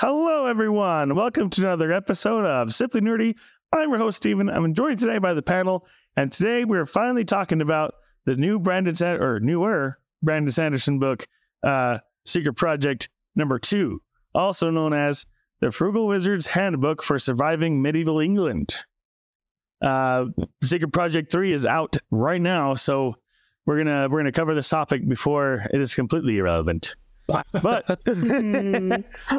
Hello, 0.00 0.46
everyone. 0.46 1.16
Welcome 1.16 1.50
to 1.50 1.62
another 1.62 1.92
episode 1.92 2.44
of 2.44 2.72
Simply 2.72 3.00
Nerdy. 3.00 3.34
I'm 3.72 3.90
your 3.90 3.98
host, 3.98 4.18
Steven. 4.18 4.48
I'm 4.48 4.72
joined 4.72 5.00
today 5.00 5.18
by 5.18 5.34
the 5.34 5.42
panel, 5.42 5.88
and 6.16 6.30
today 6.30 6.64
we're 6.64 6.86
finally 6.86 7.24
talking 7.24 7.60
about 7.60 7.94
the 8.24 8.36
new 8.36 8.60
Brandon 8.60 8.94
San- 8.94 9.20
or 9.20 9.40
newer 9.40 9.98
Brandon 10.22 10.52
Sanderson 10.52 11.00
book, 11.00 11.26
uh, 11.64 11.98
Secret 12.24 12.54
Project 12.54 13.08
Number 13.34 13.58
Two, 13.58 14.00
also 14.36 14.70
known 14.70 14.92
as 14.92 15.26
the 15.58 15.72
Frugal 15.72 16.06
Wizard's 16.06 16.46
Handbook 16.46 17.02
for 17.02 17.18
Surviving 17.18 17.82
Medieval 17.82 18.20
England. 18.20 18.76
Uh, 19.82 20.26
Secret 20.62 20.92
Project 20.92 21.32
Three 21.32 21.52
is 21.52 21.66
out 21.66 21.96
right 22.12 22.40
now, 22.40 22.76
so 22.76 23.16
we're 23.66 23.78
gonna 23.78 24.06
we're 24.08 24.20
gonna 24.20 24.30
cover 24.30 24.54
this 24.54 24.68
topic 24.68 25.08
before 25.08 25.66
it 25.74 25.80
is 25.80 25.96
completely 25.96 26.38
irrelevant. 26.38 26.94
But 27.28 27.46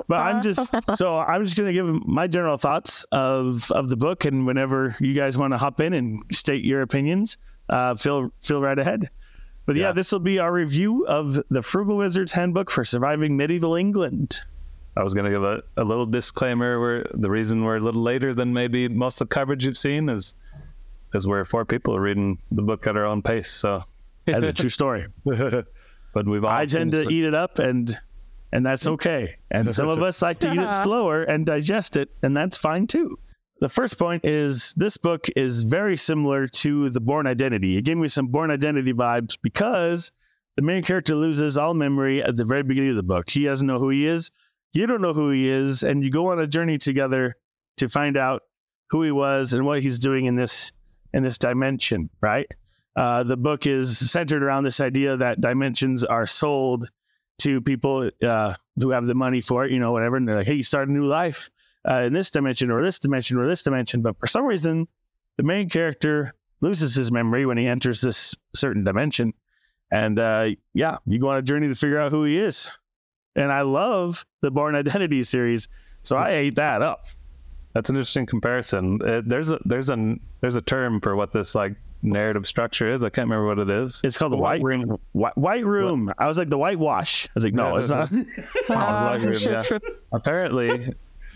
but 0.07 0.15
I'm 0.15 0.41
just 0.43 0.71
so 0.95 1.17
I'm 1.17 1.43
just 1.43 1.57
gonna 1.57 1.73
give 1.73 1.87
my 2.07 2.27
general 2.27 2.57
thoughts 2.57 3.03
of 3.11 3.69
of 3.71 3.89
the 3.89 3.97
book, 3.97 4.25
and 4.25 4.45
whenever 4.45 4.95
you 4.99 5.13
guys 5.13 5.37
want 5.37 5.53
to 5.53 5.57
hop 5.57 5.81
in 5.81 5.93
and 5.93 6.21
state 6.31 6.63
your 6.63 6.81
opinions, 6.81 7.37
uh, 7.69 7.95
feel 7.95 8.31
feel 8.41 8.61
right 8.61 8.77
ahead. 8.77 9.09
But 9.65 9.75
yeah, 9.75 9.87
Yeah. 9.87 9.91
this 9.93 10.11
will 10.11 10.19
be 10.19 10.39
our 10.39 10.51
review 10.53 11.05
of 11.07 11.37
the 11.49 11.61
Frugal 11.61 11.97
Wizard's 11.97 12.31
Handbook 12.31 12.71
for 12.71 12.85
Surviving 12.85 13.35
Medieval 13.37 13.75
England. 13.75 14.39
I 14.97 15.03
was 15.03 15.13
going 15.13 15.25
to 15.25 15.31
give 15.31 15.43
a, 15.43 15.61
a 15.77 15.83
little 15.83 16.07
disclaimer 16.07 16.79
where 16.79 17.05
the 17.13 17.29
reason 17.29 17.63
we're 17.63 17.77
a 17.77 17.79
little 17.79 18.01
later 18.01 18.33
than 18.33 18.51
maybe 18.53 18.87
most 18.89 19.21
of 19.21 19.29
the 19.29 19.33
coverage 19.33 19.65
you've 19.65 19.77
seen 19.77 20.09
is 20.09 20.33
because 21.07 21.27
we're 21.27 21.45
four 21.45 21.63
people 21.65 21.99
reading 21.99 22.39
the 22.51 22.63
book 22.63 22.85
at 22.87 22.97
our 22.97 23.05
own 23.05 23.21
pace. 23.21 23.49
So, 23.51 23.83
That's 24.25 24.43
a 24.43 24.53
true 24.53 24.69
story. 24.69 25.05
but 26.13 26.27
we've 26.27 26.43
all 26.43 26.49
I 26.49 26.65
tend 26.65 26.91
to 26.91 26.99
finished 26.99 27.11
eat 27.11 27.25
it 27.25 27.33
up, 27.33 27.59
and 27.59 27.97
and 28.51 28.65
that's 28.65 28.85
mm. 28.85 28.91
okay. 28.93 29.37
And 29.51 29.73
some 29.75 29.89
of 29.89 30.01
us 30.01 30.21
like 30.21 30.39
to 30.39 30.51
eat 30.51 30.59
it 30.59 30.73
slower 30.83 31.23
and 31.23 31.45
digest 31.45 31.97
it, 31.97 32.09
and 32.23 32.35
that's 32.35 32.57
fine 32.57 32.87
too. 32.87 33.17
The 33.61 33.69
first 33.69 33.99
point 33.99 34.23
is 34.23 34.73
this 34.77 34.95
book 34.95 35.27
is 35.35 35.63
very 35.63 35.97
similar 35.97 36.47
to 36.47 36.89
the 36.89 37.01
Bourne 37.01 37.27
Identity. 37.27 37.77
It 37.77 37.83
gave 37.83 37.97
me 37.97 38.07
some 38.07 38.27
Bourne 38.27 38.51
Identity 38.51 38.93
vibes 38.93 39.37
because 39.41 40.13
the 40.55 40.61
main 40.61 40.81
character 40.81 41.13
loses 41.13 41.57
all 41.57 41.73
memory 41.73 42.23
at 42.23 42.37
the 42.37 42.45
very 42.45 42.63
beginning 42.63 42.91
of 42.91 42.95
the 42.95 43.03
book. 43.03 43.29
He 43.29 43.43
doesn't 43.43 43.67
know 43.67 43.79
who 43.79 43.89
he 43.89 44.07
is. 44.07 44.31
You 44.73 44.87
don't 44.87 45.01
know 45.01 45.13
who 45.13 45.29
he 45.31 45.49
is, 45.49 45.83
and 45.83 46.03
you 46.03 46.09
go 46.09 46.27
on 46.27 46.39
a 46.39 46.47
journey 46.47 46.77
together 46.77 47.35
to 47.77 47.89
find 47.89 48.15
out 48.15 48.43
who 48.91 49.03
he 49.03 49.11
was 49.11 49.53
and 49.53 49.65
what 49.65 49.81
he's 49.81 49.99
doing 49.99 50.25
in 50.25 50.35
this 50.35 50.71
in 51.13 51.23
this 51.23 51.37
dimension. 51.37 52.09
Right. 52.21 52.49
Uh, 52.99 53.23
the 53.23 53.37
book 53.37 53.65
is 53.65 53.97
centered 54.11 54.43
around 54.43 54.65
this 54.65 54.81
idea 54.81 55.15
that 55.15 55.39
dimensions 55.39 56.03
are 56.03 56.25
sold 56.25 56.89
to 57.37 57.61
people 57.61 58.11
uh, 58.21 58.53
who 58.75 58.89
have 58.89 59.05
the 59.05 59.15
money 59.15 59.39
for 59.39 59.63
it, 59.63 59.71
you 59.71 59.79
know, 59.79 59.93
whatever. 59.93 60.17
And 60.17 60.27
they're 60.27 60.35
like, 60.35 60.47
hey, 60.47 60.55
you 60.55 60.63
start 60.63 60.89
a 60.89 60.91
new 60.91 61.05
life 61.05 61.49
uh, 61.89 62.03
in 62.07 62.11
this 62.11 62.29
dimension 62.29 62.69
or 62.69 62.83
this 62.83 62.99
dimension 62.99 63.37
or 63.37 63.45
this 63.45 63.63
dimension. 63.63 64.01
But 64.01 64.19
for 64.19 64.27
some 64.27 64.43
reason, 64.43 64.85
the 65.37 65.43
main 65.43 65.69
character 65.69 66.33
loses 66.59 66.93
his 66.93 67.09
memory 67.09 67.45
when 67.45 67.57
he 67.57 67.67
enters 67.67 68.01
this 68.01 68.35
certain 68.53 68.83
dimension. 68.83 69.33
And 69.89 70.19
uh, 70.19 70.49
yeah, 70.73 70.97
you 71.05 71.19
go 71.19 71.29
on 71.29 71.37
a 71.37 71.41
journey 71.41 71.69
to 71.69 71.75
figure 71.75 71.99
out 71.99 72.11
who 72.11 72.25
he 72.25 72.37
is. 72.37 72.69
And 73.33 73.49
I 73.49 73.61
love 73.61 74.25
the 74.41 74.51
Bourne 74.51 74.75
Identity 74.75 75.23
series. 75.23 75.69
So 76.01 76.17
I 76.17 76.31
ate 76.31 76.55
that 76.55 76.81
up. 76.81 77.05
That's 77.73 77.89
an 77.89 77.95
interesting 77.95 78.25
comparison. 78.25 78.99
Uh 79.01 79.21
there's 79.25 79.51
a 79.51 79.59
there's 79.63 79.89
a 79.89 80.15
there's 80.41 80.57
a 80.57 80.61
term 80.61 80.99
for 80.99 81.15
what 81.15 81.31
this 81.31 81.55
like 81.55 81.77
narrative 82.01 82.47
structure 82.47 82.89
is. 82.89 83.03
I 83.03 83.09
can't 83.09 83.29
remember 83.29 83.45
what 83.47 83.59
it 83.59 83.69
is. 83.69 84.01
It's 84.03 84.17
called 84.17 84.31
the, 84.31 84.37
The 84.37 84.41
White 84.41 84.61
White 84.61 84.63
Room. 84.63 84.97
White, 85.13 85.37
white 85.37 85.65
Room. 85.65 86.11
I 86.17 86.27
was 86.27 86.37
like, 86.37 86.49
the 86.49 86.57
whitewash. 86.57 87.27
I 87.27 87.31
was 87.35 87.43
like, 87.43 87.53
no, 87.53 87.73
Yeah, 87.73 87.79
it's 87.79 87.89
not. 87.89 88.09
Oh, 88.69 89.17
Room, 89.19 89.33
yeah. 89.39 89.77
Apparently, 90.11 90.93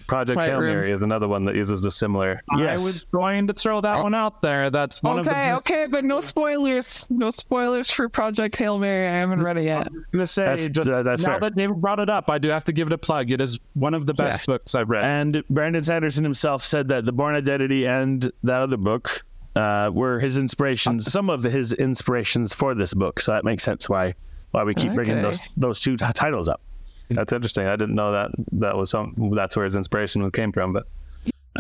Project 0.08 0.36
White 0.38 0.46
Hail 0.50 0.60
Room. 0.60 0.76
Mary 0.76 0.92
is 0.92 1.02
another 1.02 1.28
one 1.30 1.46
that 1.46 1.56
uses 1.56 1.82
the 1.82 1.90
similar. 1.90 2.42
Yes. 2.58 2.82
I 2.82 2.84
was 2.84 3.04
going 3.06 3.48
to 3.48 3.54
throw 3.54 3.80
that 3.82 4.04
one 4.04 4.14
out 4.14 4.42
there. 4.42 4.70
That's 4.70 5.02
one 5.02 5.20
of 5.20 5.28
Okay, 5.28 5.50
the. 5.52 5.56
okay, 5.58 5.88
but 5.90 6.04
no 6.04 6.20
spoilers. 6.20 7.08
No 7.10 7.30
spoilers 7.30 7.90
for 7.90 8.10
Project 8.10 8.56
Hail 8.58 8.78
Mary. 8.80 9.08
I 9.08 9.20
haven't 9.20 9.42
read 9.42 9.58
it 9.58 9.64
yet. 9.64 9.88
I'm 9.88 10.04
gonna 10.12 10.26
say 10.28 10.44
That's- 10.44 10.70
just 10.70 10.90
uh, 10.90 11.04
that's 11.04 11.22
now 11.24 11.34
fair. 11.34 11.40
that 11.42 11.56
David 11.56 11.80
brought 11.80 12.00
it 12.00 12.10
up, 12.10 12.30
I 12.30 12.38
do 12.38 12.50
have 12.50 12.66
to 12.66 12.74
give 12.74 12.88
it 12.88 12.94
a 12.94 12.98
plug. 12.98 13.32
It 13.32 13.40
is 13.40 13.60
one 13.76 13.94
of 13.94 14.06
the 14.06 14.14
best 14.14 14.46
books 14.46 14.76
I've 14.76 14.90
read. 14.90 15.06
And 15.06 15.42
Brandon 15.50 15.84
Sanderson 15.84 16.24
himself 16.24 16.64
said 16.66 16.90
that 16.90 17.06
the 17.06 17.14
Bourne 17.14 17.36
Identity 17.36 17.88
and 17.88 18.30
that 18.44 18.62
other 18.62 18.78
book 18.78 19.24
uh, 19.56 19.92
were 19.94 20.20
his 20.20 20.38
inspirations, 20.38 21.12
some 21.12 21.30
of 21.30 21.44
his 21.44 21.74
inspirations 21.74 22.54
for 22.54 22.74
this 22.76 22.94
book. 22.94 23.20
So 23.20 23.32
that 23.34 23.44
makes 23.44 23.64
sense 23.64 23.90
why 23.90 24.16
why 24.52 24.64
we 24.64 24.74
keep 24.74 24.94
bringing 24.94 25.22
those 25.22 25.42
those 25.58 25.80
two 25.80 25.98
t- 25.98 26.06
titles 26.14 26.48
up. 26.48 26.62
That's 27.10 27.34
interesting. 27.34 27.68
I 27.68 27.76
didn't 27.76 27.96
know 27.96 28.12
that 28.12 28.32
that 28.54 28.76
was 28.78 28.90
some. 28.90 29.32
That's 29.36 29.56
where 29.56 29.66
his 29.66 29.76
inspiration 29.76 30.30
came 30.32 30.52
from. 30.52 30.74
But 30.74 30.86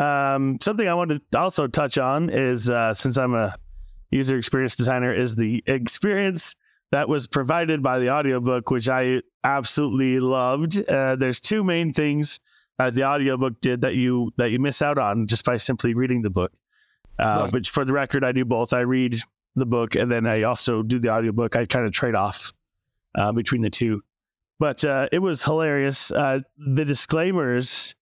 Um, 0.01 0.57
something 0.61 0.87
I 0.87 0.93
wanted 0.95 1.21
to 1.31 1.39
also 1.39 1.67
touch 1.67 1.97
on 1.97 2.29
is 2.29 2.69
uh, 2.69 2.93
since 2.93 3.17
I'm 3.17 3.35
a 3.35 3.55
user 4.09 4.37
experience 4.37 4.75
designer, 4.75 5.13
is 5.13 5.35
the 5.35 5.63
experience 5.67 6.55
that 6.91 7.09
was 7.09 7.27
provided 7.27 7.81
by 7.81 7.99
the 7.99 8.09
audiobook, 8.11 8.71
which 8.71 8.87
I 8.89 9.21
absolutely 9.43 10.19
loved. 10.19 10.83
Uh, 10.87 11.15
there's 11.15 11.39
two 11.39 11.63
main 11.63 11.91
things 11.93 12.39
that 12.79 12.93
the 12.93 13.03
audiobook 13.03 13.59
did 13.61 13.81
that 13.81 13.95
you 13.95 14.31
that 14.37 14.49
you 14.51 14.59
miss 14.59 14.81
out 14.81 14.97
on 14.97 15.27
just 15.27 15.45
by 15.45 15.57
simply 15.57 15.93
reading 15.93 16.21
the 16.23 16.29
book. 16.29 16.51
Uh, 17.19 17.43
Right. 17.43 17.53
Which, 17.53 17.69
for 17.69 17.85
the 17.85 17.93
record, 17.93 18.23
I 18.23 18.31
do 18.31 18.45
both. 18.45 18.73
I 18.73 18.81
read 18.81 19.17
the 19.55 19.65
book 19.65 19.95
and 19.95 20.09
then 20.09 20.25
I 20.25 20.43
also 20.43 20.81
do 20.81 20.99
the 20.99 21.09
audiobook. 21.09 21.55
I 21.55 21.65
kind 21.65 21.85
of 21.85 21.91
trade 21.91 22.15
off 22.15 22.51
uh, 23.15 23.31
between 23.31 23.61
the 23.61 23.69
two. 23.69 24.01
But 24.59 24.83
uh, 24.85 25.09
it 25.11 25.19
was 25.19 25.43
hilarious. 25.43 26.11
Uh, 26.11 26.39
the 26.57 26.85
disclaimers 26.85 27.95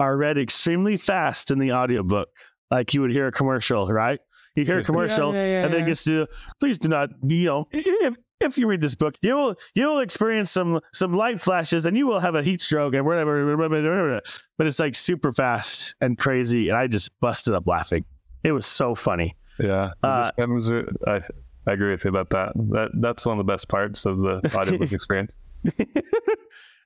are 0.00 0.16
read 0.16 0.38
extremely 0.38 0.96
fast 0.96 1.50
in 1.50 1.58
the 1.58 1.72
audiobook. 1.72 2.28
Like 2.70 2.94
you 2.94 3.00
would 3.02 3.10
hear 3.10 3.26
a 3.26 3.32
commercial, 3.32 3.86
right? 3.88 4.18
You 4.56 4.64
hear 4.64 4.78
a 4.78 4.84
commercial 4.84 5.34
yeah, 5.34 5.46
yeah, 5.46 5.64
and 5.64 5.72
then 5.72 5.82
it 5.82 5.86
gets 5.86 6.04
to 6.04 6.26
please 6.60 6.78
do 6.78 6.88
not, 6.88 7.10
you 7.22 7.44
know, 7.46 7.68
if 7.72 8.14
if 8.40 8.56
you 8.58 8.66
read 8.68 8.80
this 8.80 8.94
book, 8.94 9.16
you 9.20 9.34
will 9.34 9.56
you 9.74 9.86
will 9.88 9.98
experience 10.00 10.50
some 10.50 10.80
some 10.92 11.12
light 11.12 11.40
flashes 11.40 11.86
and 11.86 11.96
you 11.96 12.06
will 12.06 12.20
have 12.20 12.34
a 12.36 12.42
heat 12.42 12.60
stroke 12.60 12.94
and 12.94 13.04
whatever. 13.04 14.20
But 14.56 14.66
it's 14.66 14.78
like 14.78 14.94
super 14.94 15.32
fast 15.32 15.96
and 16.00 16.16
crazy, 16.16 16.68
and 16.68 16.76
I 16.78 16.86
just 16.86 17.10
busted 17.20 17.54
up 17.54 17.66
laughing. 17.66 18.04
It 18.44 18.52
was 18.52 18.66
so 18.66 18.94
funny. 18.94 19.34
yeah, 19.58 19.90
the 20.02 20.06
Uh, 20.08 20.22
disclaimers 20.22 20.70
are- 20.70 20.88
I 21.06 21.20
I 21.66 21.72
agree 21.72 21.90
with 21.90 22.04
you 22.04 22.10
about 22.10 22.28
that. 22.30 22.52
That 22.54 22.90
that's 23.00 23.24
one 23.24 23.38
of 23.38 23.46
the 23.46 23.50
best 23.52 23.68
parts 23.68 24.04
of 24.04 24.20
the 24.20 24.40
audiobook 24.58 24.92
experience. 24.92 25.34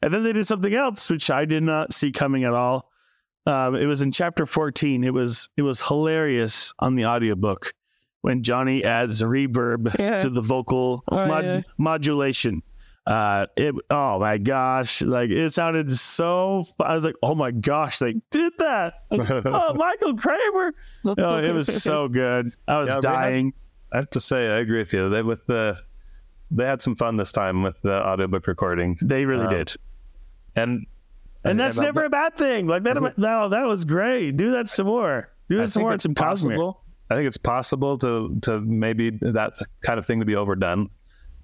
and 0.03 0.13
then 0.13 0.23
they 0.23 0.33
did 0.33 0.47
something 0.47 0.73
else 0.75 1.11
which 1.11 1.31
I 1.31 1.45
did 1.45 1.63
not 1.63 1.93
see 1.93 2.13
coming 2.13 2.45
at 2.45 2.53
all. 2.55 2.89
Um, 3.47 3.75
it 3.75 3.87
was 3.87 4.03
in 4.03 4.13
chapter 4.13 4.47
14. 4.47 5.03
It 5.05 5.13
was 5.15 5.49
it 5.57 5.63
was 5.63 5.81
hilarious 5.81 6.73
on 6.79 6.95
the 6.95 7.07
audiobook 7.07 7.73
when 8.21 8.43
Johnny 8.43 8.85
adds 8.85 9.23
reverb 9.23 9.99
Yeah. 9.99 10.21
to 10.21 10.31
the 10.31 10.43
vocal 10.43 11.03
Oh, 11.09 11.27
mod- 11.27 11.45
yeah. 11.45 11.61
modulation. 11.79 12.63
Uh, 13.09 13.47
it 13.57 13.75
oh 13.91 14.19
my 14.21 14.37
gosh, 14.37 15.01
like 15.01 15.31
it 15.31 15.51
sounded 15.51 15.91
so. 15.91 16.63
I 16.79 16.95
was 16.95 17.07
like, 17.07 17.15
oh 17.23 17.35
my 17.35 17.51
gosh, 17.51 17.99
they 18.01 18.15
did 18.31 18.53
that. 18.59 18.95
Like, 19.11 19.31
oh, 19.47 19.73
Michael 19.77 20.15
Kramer. 20.15 20.75
Oh, 21.17 21.39
it 21.39 21.55
was 21.55 21.83
so 21.83 22.09
good. 22.09 22.49
I 22.69 22.79
was 22.81 22.91
Yeah, 22.91 22.95
we 22.95 22.97
had- 22.97 23.03
dying. 23.03 23.53
I 23.93 23.97
have 23.97 24.11
to 24.11 24.21
say, 24.21 24.55
I 24.55 24.59
agree 24.59 24.77
with 24.81 24.93
you. 24.93 25.09
They 25.09 25.23
with 25.23 25.47
the 25.47 25.79
they 26.51 26.67
had 26.67 26.83
some 26.83 26.97
fun 26.97 27.17
this 27.17 27.33
time 27.33 27.63
with 27.63 27.81
the 27.81 28.07
audiobook 28.07 28.47
recording, 28.47 28.99
they 29.01 29.25
really 29.25 29.47
um, 29.47 29.51
did. 29.55 29.73
and 30.55 30.87
And 31.45 31.59
that's 31.59 31.81
never 31.81 32.05
a 32.05 32.11
bad 32.11 32.37
thing. 32.37 32.67
Like 32.67 32.83
that. 32.83 33.17
No, 33.17 33.49
that 33.49 33.65
was 33.67 33.87
great. 33.87 34.37
Do 34.37 34.51
that 34.51 34.69
some 34.69 34.87
more. 34.87 35.31
Do 35.49 35.57
I 35.59 35.63
that 35.65 35.71
some 35.73 35.81
think 35.81 35.85
more. 35.87 35.95
it's 35.95 36.03
Some 36.05 36.15
Cosmere. 36.15 36.29
possible. 36.29 36.83
I 37.11 37.15
think 37.15 37.27
it's 37.27 37.39
possible 37.39 37.97
to 37.99 38.37
to 38.43 38.61
maybe 38.61 39.09
that 39.23 39.55
kind 39.81 39.99
of 39.99 40.05
thing 40.05 40.21
to 40.21 40.27
be 40.27 40.37
overdone, 40.37 40.91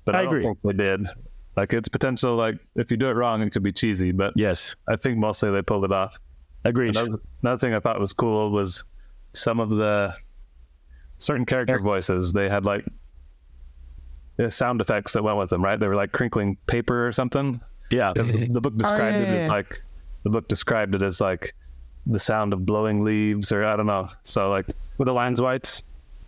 but 0.05 0.15
I 0.15 0.19
I, 0.21 0.25
don't 0.25 0.35
agree. 0.35 0.43
think 0.45 0.59
they 0.65 0.73
did. 0.85 1.07
Like 1.57 1.73
it's 1.73 1.89
potential. 1.89 2.35
Like 2.37 2.57
if 2.75 2.91
you 2.91 2.97
do 2.97 3.09
it 3.09 3.13
wrong, 3.15 3.43
it 3.43 3.51
could 3.53 3.63
be 3.63 3.73
cheesy. 3.73 4.13
But 4.13 4.33
Yes, 4.37 4.75
I 4.89 4.97
think 4.97 5.19
mostly 5.19 5.51
they 5.51 5.63
pulled 5.63 5.85
it 5.85 5.93
off. 5.93 6.19
agreed. 6.65 6.97
Another, 6.97 7.19
another 7.43 7.59
thing 7.59 7.75
I 7.75 7.81
thought 7.81 7.99
was 8.01 8.13
cool 8.13 8.51
was 8.51 8.83
some 9.35 9.61
of 9.61 9.69
the 9.71 10.15
certain 11.19 11.45
character 11.47 11.79
voices. 11.79 12.33
They 12.33 12.49
had 12.49 12.65
like 12.65 12.85
sound 14.49 14.81
effects 14.81 15.13
that 15.13 15.23
went 15.23 15.39
with 15.39 15.51
them. 15.51 15.63
Right? 15.63 15.79
They 15.79 15.87
were 15.89 15.95
like 15.95 16.13
crinkling 16.13 16.57
paper 16.67 17.07
or 17.07 17.13
something. 17.13 17.61
Yeah, 17.91 18.13
The, 18.15 18.23
the 18.51 18.61
book 18.61 18.73
oh, 18.77 18.79
described 18.79 19.17
Oh, 19.17 19.21
yeah, 19.21 19.27
it 19.35 19.39
as 19.43 19.49
like 19.49 19.83
the 20.25 20.31
book 20.31 20.49
described 20.49 20.95
it 20.95 21.03
as 21.03 21.21
like 21.21 21.55
the 22.07 22.19
sound 22.19 22.53
of 22.53 22.67
blowing 22.67 23.03
leaves 23.05 23.53
or 23.53 23.65
I 23.65 23.77
don't 23.77 23.87
know. 23.87 24.09
So 24.25 24.51
like 24.51 24.67
with 24.99 25.07
the 25.07 25.13
lines 25.13 25.41
whites. 25.41 25.83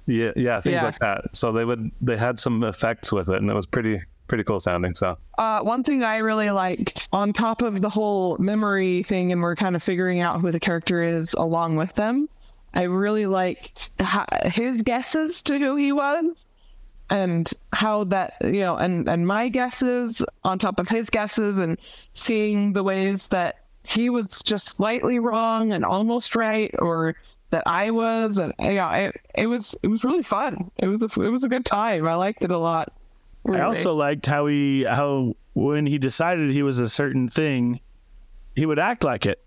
yeah, 0.07 0.31
yeah, 0.37 0.61
things 0.61 0.75
Yeah. 0.75 0.85
like 0.85 0.99
that. 1.01 1.35
So 1.35 1.51
they 1.53 1.65
would 1.65 1.91
they 2.01 2.17
had 2.17 2.39
some 2.39 2.63
effects 2.63 3.11
with 3.13 3.29
it, 3.29 3.37
and 3.41 3.51
it 3.51 3.55
was 3.55 3.67
pretty 3.67 4.03
pretty 4.29 4.45
cool 4.45 4.61
sounding. 4.61 4.95
So 4.95 5.17
Uh, 5.39 5.61
one 5.61 5.83
thing 5.83 6.03
I 6.03 6.19
really 6.19 6.51
liked, 6.51 7.09
on 7.13 7.33
top 7.33 7.63
of 7.63 7.81
the 7.81 7.89
whole 7.89 8.37
memory 8.39 9.03
thing, 9.03 9.33
and 9.33 9.43
we're 9.43 9.57
kind 9.57 9.77
of 9.77 9.83
figuring 9.83 10.21
out 10.21 10.41
who 10.41 10.51
the 10.51 10.61
character 10.61 11.03
is 11.03 11.35
along 11.35 11.77
with 11.77 11.95
them, 11.95 12.29
I 12.75 12.83
really 12.83 13.27
liked 13.27 13.91
his 14.45 14.83
guesses 14.83 15.43
to 15.45 15.59
who 15.59 15.77
he 15.77 15.93
was 15.93 16.47
and 17.09 17.51
how 17.73 18.05
that, 18.05 18.35
you 18.43 18.61
know, 18.61 18.77
and, 18.77 19.09
and 19.09 19.27
my 19.27 19.49
guesses 19.49 20.23
on 20.45 20.59
top 20.59 20.81
of 20.81 20.89
his 20.89 21.09
guesses 21.09 21.59
and 21.59 21.79
seeing 22.15 22.73
the 22.73 22.83
ways 22.83 23.29
that 23.29 23.65
he 23.85 24.11
was 24.11 24.43
just 24.43 24.77
slightly 24.77 25.19
wrong 25.21 25.73
and 25.73 25.85
almost 25.85 26.35
right, 26.35 26.75
or 26.81 27.15
that 27.51 27.63
I 27.65 27.93
was, 27.93 28.39
and 28.39 28.53
yeah, 28.59 28.93
it, 28.93 29.21
it 29.37 29.47
was 29.47 29.77
it 29.85 29.87
was 29.87 30.03
really 30.03 30.25
fun. 30.25 30.73
It 30.79 30.89
was 30.89 31.05
a, 31.05 31.07
it 31.07 31.31
was 31.31 31.45
a 31.45 31.49
good 31.49 31.65
time. 31.65 32.05
I 32.07 32.17
liked 32.17 32.43
it 32.43 32.51
a 32.51 32.59
lot. 32.59 32.93
Really. 33.47 33.61
I 33.61 33.65
also 33.65 33.95
liked 33.95 34.27
how 34.27 34.47
he 34.47 34.85
how 34.85 35.35
when 35.55 35.87
he 35.87 35.99
decided 35.99 36.51
he 36.51 36.63
was 36.63 36.79
a 36.81 36.89
certain 36.89 37.29
thing, 37.29 37.81
he 38.55 38.67
would 38.67 38.79
act 38.79 39.05
like 39.05 39.27
it. 39.27 39.43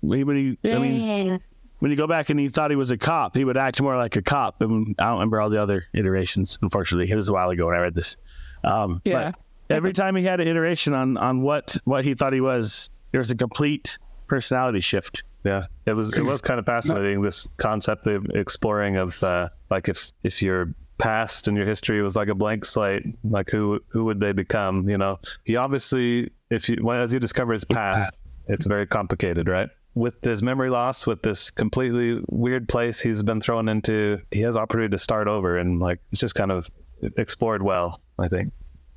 When 0.00 0.36
he, 0.36 0.58
yeah. 0.62 0.76
I 0.76 0.78
mean, 0.78 1.40
when 1.80 1.90
you 1.90 1.96
go 1.96 2.06
back 2.06 2.30
and 2.30 2.38
he 2.38 2.48
thought 2.48 2.70
he 2.70 2.76
was 2.76 2.90
a 2.90 2.96
cop, 2.96 3.34
he 3.34 3.44
would 3.44 3.56
act 3.56 3.80
more 3.82 3.96
like 3.96 4.16
a 4.16 4.22
cop. 4.22 4.60
And 4.62 4.94
I 4.98 5.06
don't 5.06 5.14
remember 5.14 5.40
all 5.40 5.50
the 5.50 5.60
other 5.60 5.84
iterations. 5.92 6.58
Unfortunately, 6.62 7.10
it 7.10 7.16
was 7.16 7.28
a 7.28 7.32
while 7.32 7.50
ago 7.50 7.66
when 7.66 7.74
I 7.74 7.80
read 7.80 7.94
this. 7.94 8.16
Um, 8.64 9.00
yeah. 9.04 9.32
every 9.70 9.92
time 9.92 10.14
he 10.14 10.22
had 10.22 10.40
an 10.40 10.48
iteration 10.48 10.94
on 10.94 11.16
on 11.16 11.42
what 11.42 11.76
what 11.84 12.04
he 12.04 12.14
thought 12.14 12.32
he 12.32 12.40
was, 12.40 12.90
there 13.12 13.18
was 13.18 13.30
a 13.30 13.36
complete 13.36 13.98
personality 14.26 14.80
shift. 14.80 15.22
Yeah, 15.44 15.66
it 15.86 15.92
was 15.92 16.12
it 16.12 16.22
was 16.22 16.40
kind 16.40 16.60
of 16.60 16.66
fascinating. 16.66 17.22
This 17.22 17.48
concept 17.56 18.06
of 18.06 18.26
exploring 18.34 18.96
of 18.96 19.22
uh, 19.22 19.48
like 19.70 19.88
if 19.88 20.10
if 20.22 20.42
your 20.42 20.74
past 20.98 21.48
and 21.48 21.56
your 21.56 21.66
history 21.66 22.02
was 22.02 22.16
like 22.16 22.28
a 22.28 22.34
blank 22.34 22.64
slate, 22.64 23.04
like 23.24 23.50
who 23.50 23.80
who 23.88 24.04
would 24.04 24.20
they 24.20 24.32
become? 24.32 24.88
You 24.88 24.98
know, 24.98 25.18
he 25.44 25.56
obviously 25.56 26.30
if 26.50 26.68
you 26.68 26.90
as 26.92 27.12
you 27.12 27.20
discover 27.20 27.52
his 27.52 27.64
past, 27.64 28.16
it's 28.46 28.66
very 28.66 28.86
complicated, 28.86 29.48
right? 29.48 29.68
With 29.94 30.22
his 30.22 30.42
memory 30.42 30.70
loss, 30.70 31.06
with 31.06 31.22
this 31.22 31.50
completely 31.50 32.22
weird 32.28 32.68
place 32.68 33.00
he's 33.00 33.22
been 33.22 33.40
thrown 33.40 33.68
into, 33.68 34.20
he 34.30 34.40
has 34.42 34.56
opportunity 34.56 34.90
to 34.92 34.98
start 34.98 35.28
over, 35.28 35.56
and 35.56 35.80
like 35.80 36.00
it's 36.12 36.20
just 36.20 36.34
kind 36.34 36.52
of 36.52 36.68
explored 37.16 37.62
well. 37.62 38.00
I 38.18 38.28
think. 38.28 38.52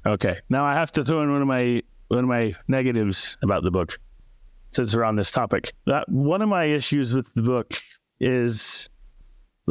Okay, 0.06 0.40
now 0.50 0.66
I 0.66 0.74
have 0.74 0.92
to 0.94 1.04
throw 1.04 1.22
in 1.22 1.32
one 1.32 1.42
of 1.42 1.48
my 1.48 1.82
one 2.08 2.20
of 2.20 2.26
my 2.26 2.54
negatives 2.68 3.38
about 3.42 3.64
the 3.64 3.72
book 3.72 4.00
since 4.72 4.96
we're 4.96 5.04
on 5.04 5.16
this 5.16 5.32
topic. 5.32 5.74
That 5.86 6.10
one 6.10 6.42
of 6.42 6.50
my 6.50 6.66
issues 6.66 7.14
with 7.14 7.34
the 7.34 7.42
book 7.42 7.74
is 8.20 8.90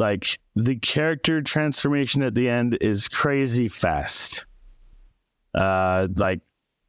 like 0.01 0.39
the 0.55 0.75
character 0.77 1.43
transformation 1.43 2.23
at 2.23 2.33
the 2.33 2.49
end 2.49 2.77
is 2.81 3.07
crazy 3.07 3.67
fast. 3.67 4.47
Uh, 5.53 6.07
like 6.15 6.41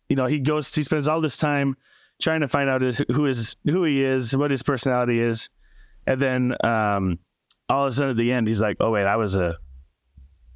you 0.08 0.16
know, 0.16 0.26
he 0.26 0.40
goes, 0.40 0.74
he 0.74 0.82
spends 0.82 1.08
all 1.08 1.20
this 1.20 1.36
time 1.36 1.76
trying 2.20 2.40
to 2.40 2.48
find 2.48 2.70
out 2.70 2.82
who 2.82 3.26
is 3.26 3.54
who 3.64 3.84
he 3.84 4.02
is, 4.02 4.34
what 4.36 4.50
his 4.50 4.62
personality 4.62 5.20
is, 5.20 5.50
and 6.06 6.18
then 6.20 6.56
um, 6.64 7.18
all 7.68 7.84
of 7.84 7.90
a 7.90 7.92
sudden 7.92 8.12
at 8.12 8.16
the 8.16 8.32
end, 8.32 8.48
he's 8.48 8.62
like, 8.62 8.78
"Oh 8.80 8.90
wait, 8.90 9.04
I 9.04 9.16
was 9.16 9.36
a, 9.36 9.58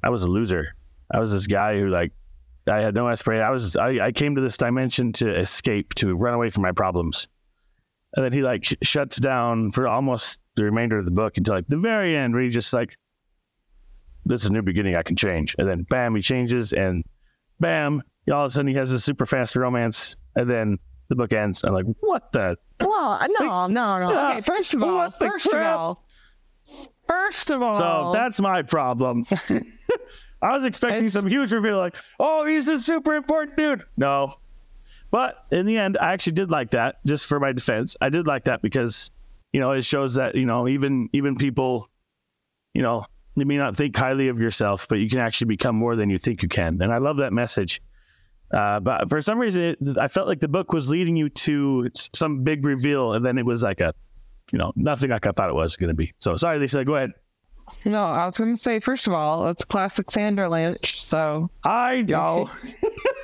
I 0.03 0.09
was 0.09 0.23
a 0.23 0.27
loser. 0.27 0.75
I 1.13 1.19
was 1.19 1.31
this 1.31 1.47
guy 1.47 1.77
who 1.77 1.87
like, 1.87 2.11
I 2.67 2.81
had 2.81 2.95
no 2.95 3.07
aspiration. 3.07 3.45
I 3.45 3.51
was, 3.51 3.77
I, 3.77 4.07
I 4.07 4.11
came 4.11 4.35
to 4.35 4.41
this 4.41 4.57
dimension 4.57 5.13
to 5.13 5.37
escape, 5.37 5.93
to 5.95 6.15
run 6.15 6.33
away 6.33 6.49
from 6.49 6.63
my 6.63 6.71
problems." 6.71 7.27
And 8.17 8.25
then 8.25 8.33
he 8.33 8.41
like 8.41 8.65
sh- 8.65 8.73
shuts 8.81 9.17
down 9.17 9.69
for 9.69 9.87
almost 9.87 10.41
the 10.55 10.63
remainder 10.63 10.97
of 10.97 11.05
the 11.05 11.11
book 11.11 11.37
until 11.37 11.53
like 11.53 11.67
the 11.67 11.77
very 11.77 12.17
end 12.17 12.33
where 12.33 12.41
he's 12.41 12.53
just 12.53 12.73
like 12.73 12.97
this 14.25 14.43
is 14.43 14.49
a 14.49 14.53
new 14.53 14.63
beginning. 14.63 14.95
I 14.95 15.03
can 15.03 15.15
change. 15.15 15.55
And 15.57 15.69
then 15.69 15.83
bam 15.83 16.15
he 16.15 16.21
changes 16.21 16.73
and 16.73 17.05
bam 17.59 18.01
all 18.29 18.43
of 18.43 18.47
a 18.47 18.49
sudden 18.49 18.67
he 18.67 18.73
has 18.73 18.91
a 18.91 18.99
super 18.99 19.25
fast 19.27 19.55
romance. 19.55 20.15
And 20.35 20.49
then 20.49 20.79
the 21.09 21.15
book 21.15 21.31
ends. 21.31 21.63
I'm 21.63 21.73
like 21.73 21.85
what 21.99 22.31
the 22.31 22.57
well 22.81 23.19
uh, 23.21 23.27
no 23.39 23.67
no 23.67 23.99
no. 23.99 24.29
okay 24.31 24.41
first 24.41 24.73
of 24.73 24.81
all 24.81 25.11
first 25.11 25.49
crap? 25.49 25.75
of 25.75 25.79
all 25.79 26.05
first 27.07 27.51
of 27.51 27.61
all 27.61 27.75
so 27.75 28.11
that's 28.13 28.41
my 28.41 28.63
problem. 28.63 29.27
I 30.41 30.53
was 30.53 30.65
expecting 30.65 31.07
some 31.07 31.27
huge 31.27 31.53
reveal 31.53 31.77
like 31.77 31.95
oh 32.19 32.47
he's 32.47 32.67
a 32.67 32.79
super 32.79 33.13
important 33.13 33.57
dude. 33.57 33.83
No 33.95 34.33
but 35.11 35.45
in 35.51 35.65
the 35.65 35.77
end, 35.77 35.97
I 35.99 36.13
actually 36.13 36.33
did 36.33 36.51
like 36.51 36.71
that. 36.71 36.97
Just 37.05 37.27
for 37.27 37.39
my 37.39 37.51
defense, 37.51 37.95
I 38.01 38.09
did 38.09 38.27
like 38.27 38.45
that 38.45 38.61
because 38.61 39.11
you 39.53 39.59
know 39.59 39.71
it 39.71 39.83
shows 39.83 40.15
that 40.15 40.35
you 40.35 40.45
know 40.45 40.67
even 40.67 41.09
even 41.13 41.35
people, 41.35 41.89
you 42.73 42.81
know, 42.81 43.05
you 43.35 43.45
may 43.45 43.57
not 43.57 43.75
think 43.75 43.95
highly 43.95 44.27
of 44.27 44.39
yourself, 44.39 44.87
but 44.89 44.99
you 44.99 45.09
can 45.09 45.19
actually 45.19 45.47
become 45.47 45.75
more 45.75 45.95
than 45.95 46.09
you 46.09 46.17
think 46.17 46.43
you 46.43 46.49
can. 46.49 46.81
And 46.81 46.91
I 46.91 46.97
love 46.97 47.17
that 47.17 47.33
message. 47.33 47.81
Uh, 48.51 48.79
but 48.79 49.09
for 49.09 49.21
some 49.21 49.39
reason, 49.39 49.63
it, 49.63 49.97
I 49.97 50.07
felt 50.07 50.27
like 50.27 50.39
the 50.39 50.47
book 50.47 50.73
was 50.73 50.89
leading 50.89 51.15
you 51.15 51.29
to 51.29 51.89
some 51.95 52.43
big 52.43 52.65
reveal, 52.65 53.13
and 53.13 53.25
then 53.25 53.37
it 53.37 53.45
was 53.45 53.61
like 53.61 53.81
a, 53.81 53.93
you 54.51 54.57
know, 54.57 54.71
nothing 54.75 55.09
like 55.09 55.27
I 55.27 55.31
thought 55.31 55.49
it 55.49 55.55
was 55.55 55.75
going 55.75 55.89
to 55.89 55.93
be. 55.93 56.13
So 56.19 56.35
sorry, 56.35 56.59
Lisa. 56.59 56.85
Go 56.85 56.95
ahead. 56.95 57.11
No, 57.85 58.05
I 58.05 58.25
was 58.25 58.37
going 58.37 58.53
to 58.53 58.61
say 58.61 58.79
first 58.79 59.07
of 59.07 59.13
all, 59.13 59.47
it's 59.49 59.65
classic 59.65 60.07
Sanderlanche. 60.07 60.95
So 61.01 61.49
I 61.63 62.01
know 62.03 62.49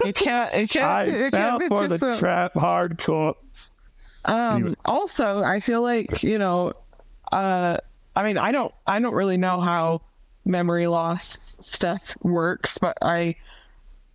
you 0.05 0.13
can't. 0.13 0.53
You 0.55 0.67
can't. 0.67 0.85
I 0.85 1.05
you 1.05 1.29
fell 1.29 1.59
can't 1.59 1.73
for 1.73 1.87
the 1.87 2.07
a, 2.07 2.17
trap 2.17 2.53
hardcore. 2.53 3.35
Um. 4.25 4.55
Anyway. 4.55 4.75
Also, 4.85 5.43
I 5.43 5.59
feel 5.59 5.81
like 5.81 6.23
you 6.23 6.37
know. 6.37 6.73
Uh. 7.31 7.77
I 8.15 8.23
mean, 8.23 8.37
I 8.37 8.51
don't. 8.51 8.73
I 8.85 8.99
don't 8.99 9.15
really 9.15 9.37
know 9.37 9.59
how 9.59 10.01
memory 10.45 10.87
loss 10.87 11.25
stuff 11.25 12.15
works, 12.21 12.77
but 12.77 12.97
I 13.01 13.35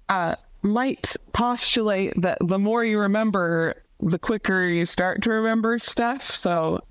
uh, 0.09 0.37
might 0.63 1.17
postulate 1.33 2.15
that 2.21 2.39
the 2.41 2.59
more 2.59 2.85
you 2.85 2.99
remember, 2.99 3.83
the 4.01 4.19
quicker 4.19 4.65
you 4.65 4.87
start 4.87 5.23
to 5.23 5.31
remember 5.31 5.79
stuff. 5.79 6.23
So, 6.23 6.85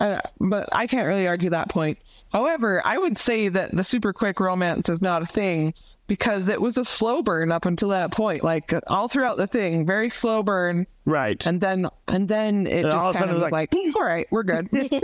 uh, 0.00 0.20
but 0.40 0.68
I 0.72 0.86
can't 0.86 1.06
really 1.06 1.26
argue 1.26 1.50
that 1.50 1.68
point. 1.68 1.98
However, 2.32 2.82
I 2.84 2.98
would 2.98 3.16
say 3.16 3.48
that 3.48 3.74
the 3.74 3.84
super 3.84 4.12
quick 4.12 4.40
romance 4.40 4.88
is 4.88 5.00
not 5.00 5.22
a 5.22 5.26
thing 5.26 5.74
because 6.06 6.48
it 6.48 6.60
was 6.60 6.78
a 6.78 6.84
slow 6.84 7.22
burn 7.22 7.50
up 7.50 7.66
until 7.66 7.88
that 7.90 8.10
point. 8.10 8.44
Like 8.44 8.72
all 8.86 9.08
throughout 9.08 9.36
the 9.36 9.46
thing, 9.46 9.86
very 9.86 10.10
slow 10.10 10.42
burn. 10.42 10.86
Right. 11.04 11.44
And 11.46 11.60
then 11.60 11.88
and 12.08 12.28
then 12.28 12.66
it 12.66 12.84
and 12.84 12.92
just 12.92 13.16
kind 13.16 13.30
of 13.30 13.40
was 13.40 13.50
like, 13.50 13.72
like, 13.74 13.96
all 13.96 14.04
right, 14.04 14.26
we're 14.30 14.42
good. 14.42 14.68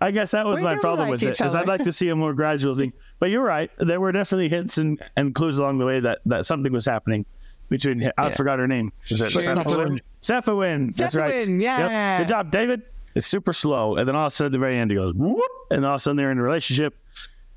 I 0.00 0.10
guess 0.10 0.32
that 0.32 0.44
was 0.44 0.60
we 0.60 0.64
my 0.64 0.76
problem 0.76 1.08
like 1.08 1.20
with 1.20 1.22
it, 1.22 1.40
is 1.40 1.54
I'd 1.54 1.68
like 1.68 1.84
to 1.84 1.92
see 1.92 2.08
a 2.08 2.16
more 2.16 2.34
gradual 2.34 2.76
thing. 2.76 2.92
But 3.20 3.30
you're 3.30 3.44
right. 3.44 3.70
There 3.78 4.00
were 4.00 4.12
definitely 4.12 4.48
hints 4.48 4.78
and, 4.78 5.00
and 5.16 5.34
clues 5.34 5.58
along 5.58 5.78
the 5.78 5.86
way 5.86 6.00
that, 6.00 6.18
that 6.26 6.44
something 6.46 6.72
was 6.72 6.84
happening 6.84 7.24
between 7.68 8.04
I 8.18 8.26
yeah. 8.26 8.30
forgot 8.30 8.58
her 8.58 8.68
name. 8.68 8.92
Is 9.08 9.22
it 9.22 9.32
Sefawynn? 9.32 10.00
Sefawynn. 10.20 10.94
That's 10.94 11.14
right. 11.14 11.48
Yeah. 11.48 12.16
Yep. 12.18 12.20
Good 12.20 12.28
job, 12.28 12.50
David. 12.50 12.82
It's 13.14 13.26
super 13.26 13.52
slow. 13.52 13.96
And 13.96 14.06
then 14.06 14.16
all 14.16 14.26
of 14.26 14.32
a 14.32 14.34
sudden 14.34 14.48
at 14.48 14.52
the 14.52 14.58
very 14.58 14.76
end 14.76 14.90
he 14.90 14.96
goes, 14.96 15.14
whoop, 15.14 15.40
and 15.70 15.86
all 15.86 15.92
of 15.92 15.96
a 15.96 16.00
sudden 16.00 16.16
they're 16.16 16.32
in 16.32 16.38
a 16.38 16.42
relationship 16.42 16.96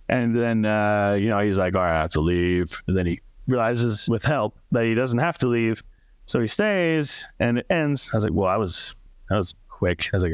and 0.09 0.35
then, 0.35 0.65
uh, 0.65 1.17
you 1.19 1.29
know, 1.29 1.39
he's 1.39 1.57
like, 1.57 1.75
all 1.75 1.81
right, 1.81 1.97
I 1.97 2.01
have 2.01 2.11
to 2.11 2.21
leave. 2.21 2.81
And 2.87 2.95
then 2.95 3.05
he 3.05 3.21
realizes 3.47 4.07
with 4.07 4.23
help 4.23 4.57
that 4.71 4.85
he 4.85 4.93
doesn't 4.93 5.19
have 5.19 5.37
to 5.39 5.47
leave. 5.47 5.83
So 6.25 6.39
he 6.39 6.47
stays 6.47 7.25
and 7.39 7.59
it 7.59 7.65
ends. 7.69 8.09
I 8.13 8.17
was 8.17 8.23
like, 8.23 8.33
well, 8.33 8.47
I 8.47 8.57
was, 8.57 8.95
that 9.29 9.35
was 9.35 9.53
quick. 9.69 10.09
I 10.13 10.17
was 10.17 10.23
like, 10.23 10.33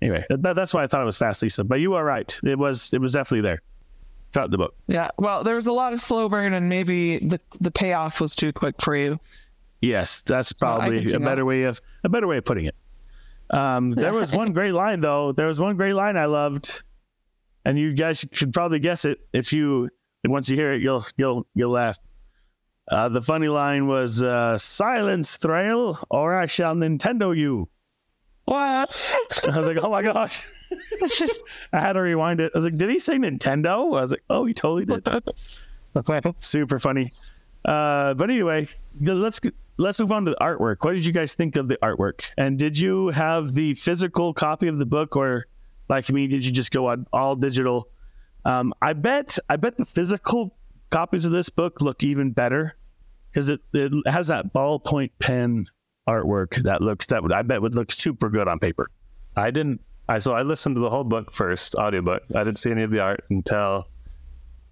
anyway, 0.00 0.24
that, 0.30 0.54
that's 0.54 0.72
why 0.72 0.82
I 0.82 0.86
thought 0.86 1.02
it 1.02 1.06
was 1.06 1.16
fast, 1.16 1.42
Lisa. 1.42 1.64
But 1.64 1.80
you 1.80 1.94
are 1.94 2.04
right. 2.04 2.38
It 2.44 2.58
was, 2.58 2.92
it 2.92 3.00
was 3.00 3.12
definitely 3.12 3.42
there 3.42 3.62
throughout 4.32 4.50
the 4.50 4.58
book. 4.58 4.74
Yeah. 4.86 5.10
Well, 5.18 5.44
there 5.44 5.56
was 5.56 5.66
a 5.66 5.72
lot 5.72 5.92
of 5.92 6.00
slow 6.00 6.28
burn 6.28 6.52
and 6.54 6.68
maybe 6.68 7.18
the, 7.18 7.40
the 7.60 7.70
payoff 7.70 8.20
was 8.20 8.34
too 8.34 8.52
quick 8.52 8.76
for 8.80 8.96
you. 8.96 9.18
Yes. 9.80 10.22
That's 10.22 10.52
probably 10.52 11.06
so 11.06 11.18
a 11.18 11.20
better 11.20 11.44
way 11.44 11.64
of, 11.64 11.80
a 12.04 12.08
better 12.08 12.26
way 12.26 12.38
of 12.38 12.44
putting 12.44 12.66
it. 12.66 12.74
Um, 13.50 13.92
there 13.92 14.12
was 14.12 14.32
one 14.34 14.52
great 14.52 14.72
line 14.72 15.00
though. 15.00 15.32
There 15.32 15.46
was 15.46 15.60
one 15.60 15.76
great 15.76 15.94
line 15.94 16.16
I 16.16 16.26
loved 16.26 16.82
and 17.64 17.78
you 17.78 17.92
guys 17.92 18.24
should 18.32 18.52
probably 18.52 18.78
guess 18.78 19.04
it 19.04 19.18
if 19.32 19.52
you 19.52 19.88
once 20.26 20.48
you 20.48 20.56
hear 20.56 20.72
it, 20.72 20.82
you'll 20.82 21.04
you'll 21.16 21.46
you'll 21.54 21.70
laugh. 21.70 21.98
Uh, 22.90 23.08
the 23.08 23.20
funny 23.20 23.48
line 23.48 23.86
was 23.86 24.22
uh, 24.22 24.56
"Silence, 24.58 25.36
Thrail, 25.36 26.02
or 26.10 26.36
I 26.36 26.46
shall 26.46 26.74
Nintendo 26.74 27.36
you." 27.36 27.68
What? 28.44 28.90
I 29.48 29.58
was 29.58 29.66
like, 29.66 29.78
"Oh 29.82 29.90
my 29.90 30.02
gosh!" 30.02 30.44
I 31.72 31.80
had 31.80 31.92
to 31.94 32.00
rewind 32.00 32.40
it. 32.40 32.52
I 32.54 32.58
was 32.58 32.64
like, 32.64 32.76
"Did 32.76 32.90
he 32.90 32.98
say 32.98 33.16
Nintendo?" 33.16 33.96
I 33.96 34.02
was 34.02 34.10
like, 34.10 34.24
"Oh, 34.30 34.46
he 34.46 34.54
totally 34.54 34.84
did." 34.84 35.06
Super 36.36 36.78
funny. 36.78 37.12
Uh, 37.64 38.14
but 38.14 38.30
anyway, 38.30 38.66
let's 39.00 39.40
let's 39.76 40.00
move 40.00 40.12
on 40.12 40.24
to 40.24 40.30
the 40.30 40.36
artwork. 40.40 40.76
What 40.82 40.94
did 40.94 41.04
you 41.04 41.12
guys 41.12 41.34
think 41.34 41.56
of 41.56 41.68
the 41.68 41.76
artwork? 41.82 42.30
And 42.38 42.58
did 42.58 42.78
you 42.78 43.08
have 43.08 43.52
the 43.52 43.74
physical 43.74 44.32
copy 44.32 44.68
of 44.68 44.78
the 44.78 44.86
book, 44.86 45.16
or 45.16 45.46
like 45.88 46.10
me, 46.10 46.26
did 46.26 46.44
you 46.44 46.52
just 46.52 46.70
go 46.70 46.88
on 46.88 47.06
all 47.12 47.36
digital? 47.36 47.88
Um, 48.44 48.72
I 48.80 48.92
bet 48.92 49.38
I 49.48 49.56
bet 49.56 49.76
the 49.76 49.84
physical 49.84 50.56
copies 50.90 51.26
of 51.26 51.32
this 51.32 51.50
book 51.50 51.80
look 51.80 52.02
even 52.02 52.32
better 52.32 52.76
because 53.30 53.50
it, 53.50 53.60
it 53.74 53.92
has 54.06 54.28
that 54.28 54.52
ballpoint 54.52 55.10
pen 55.18 55.66
artwork 56.08 56.62
that 56.62 56.80
looks 56.80 57.06
that 57.06 57.22
would 57.22 57.32
I 57.32 57.42
bet 57.42 57.60
would 57.60 57.74
look 57.74 57.92
super 57.92 58.30
good 58.30 58.48
on 58.48 58.58
paper. 58.58 58.88
I 59.36 59.50
didn't. 59.50 59.80
I 60.08 60.18
so 60.18 60.32
I 60.32 60.42
listened 60.42 60.76
to 60.76 60.80
the 60.80 60.90
whole 60.90 61.04
book 61.04 61.32
first, 61.32 61.74
audiobook. 61.74 62.22
I 62.34 62.44
didn't 62.44 62.58
see 62.58 62.70
any 62.70 62.82
of 62.82 62.90
the 62.90 63.00
art 63.00 63.24
until. 63.30 63.86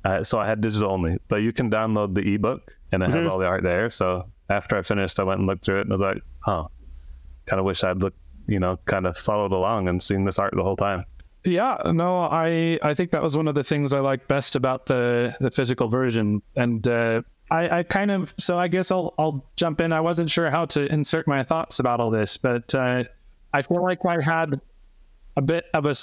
Uh, 0.05 0.23
so 0.23 0.39
I 0.39 0.47
had 0.47 0.61
digital 0.61 0.93
only, 0.93 1.19
but 1.27 1.43
you 1.43 1.53
can 1.53 1.69
download 1.69 2.15
the 2.15 2.35
ebook 2.35 2.79
and 2.93 3.03
it 3.03 3.07
has 3.07 3.17
mm-hmm. 3.17 3.29
all 3.29 3.39
the 3.39 3.47
art 3.47 3.65
there. 3.65 3.91
So 3.91 4.31
after 4.49 4.77
I 4.77 4.83
finished, 4.83 5.19
I 5.19 5.25
went 5.25 5.41
and 5.41 5.49
looked 5.49 5.65
through 5.65 5.81
it 5.81 5.83
and 5.83 5.93
I 5.93 5.95
was 5.95 6.01
like, 6.01 6.23
huh, 6.39 6.69
kind 7.47 7.59
of 7.59 7.67
wish 7.67 7.83
I'd 7.83 7.99
looked 7.99 8.19
you 8.47 8.61
know, 8.61 8.79
kind 8.85 9.07
of 9.07 9.17
followed 9.17 9.53
along 9.53 9.89
and 9.89 10.03
seen 10.03 10.25
this 10.25 10.39
art 10.39 10.55
the 10.57 10.63
whole 10.63 10.77
time. 10.77 11.05
Yeah, 11.45 11.77
no, 11.87 12.23
I 12.23 12.79
I 12.83 12.95
think 12.95 13.13
that 13.13 13.23
was 13.23 13.37
one 13.37 13.47
of 13.47 13.55
the 13.55 13.63
things 13.63 13.93
I 13.93 14.01
liked 14.01 14.27
best 14.27 14.57
about 14.57 14.87
the 14.87 15.37
the 15.41 15.51
physical 15.51 15.89
version, 15.89 16.43
and 16.57 16.87
uh, 16.89 17.23
I, 17.51 17.79
I 17.79 17.83
kind 17.85 18.11
of 18.11 18.35
so 18.37 18.59
I 18.59 18.69
guess 18.69 18.91
I'll 18.91 19.15
I'll 19.19 19.49
jump 19.57 19.81
in. 19.81 19.93
I 19.93 20.01
wasn't 20.01 20.29
sure 20.29 20.51
how 20.51 20.65
to 20.67 20.93
insert 20.93 21.29
my 21.29 21.45
thoughts 21.45 21.79
about 21.79 22.01
all 22.01 22.11
this, 22.11 22.37
but 22.37 22.75
uh, 22.75 23.05
I 23.53 23.63
feel 23.63 23.83
like 23.83 24.05
I 24.05 24.21
had 24.21 24.61
a 25.37 25.43
bit 25.43 25.67
of 25.73 25.87
a 25.87 25.95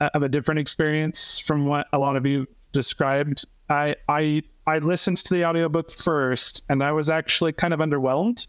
of 0.00 0.22
a 0.22 0.28
different 0.28 0.60
experience 0.60 1.38
from 1.38 1.66
what 1.66 1.86
a 1.92 1.98
lot 1.98 2.16
of 2.16 2.24
you 2.24 2.46
described. 2.72 3.44
I 3.68 3.96
I 4.08 4.42
I 4.66 4.78
listened 4.78 5.18
to 5.18 5.34
the 5.34 5.44
audiobook 5.44 5.90
first, 5.90 6.64
and 6.70 6.82
I 6.82 6.92
was 6.92 7.10
actually 7.10 7.52
kind 7.52 7.74
of 7.74 7.80
underwhelmed 7.80 8.46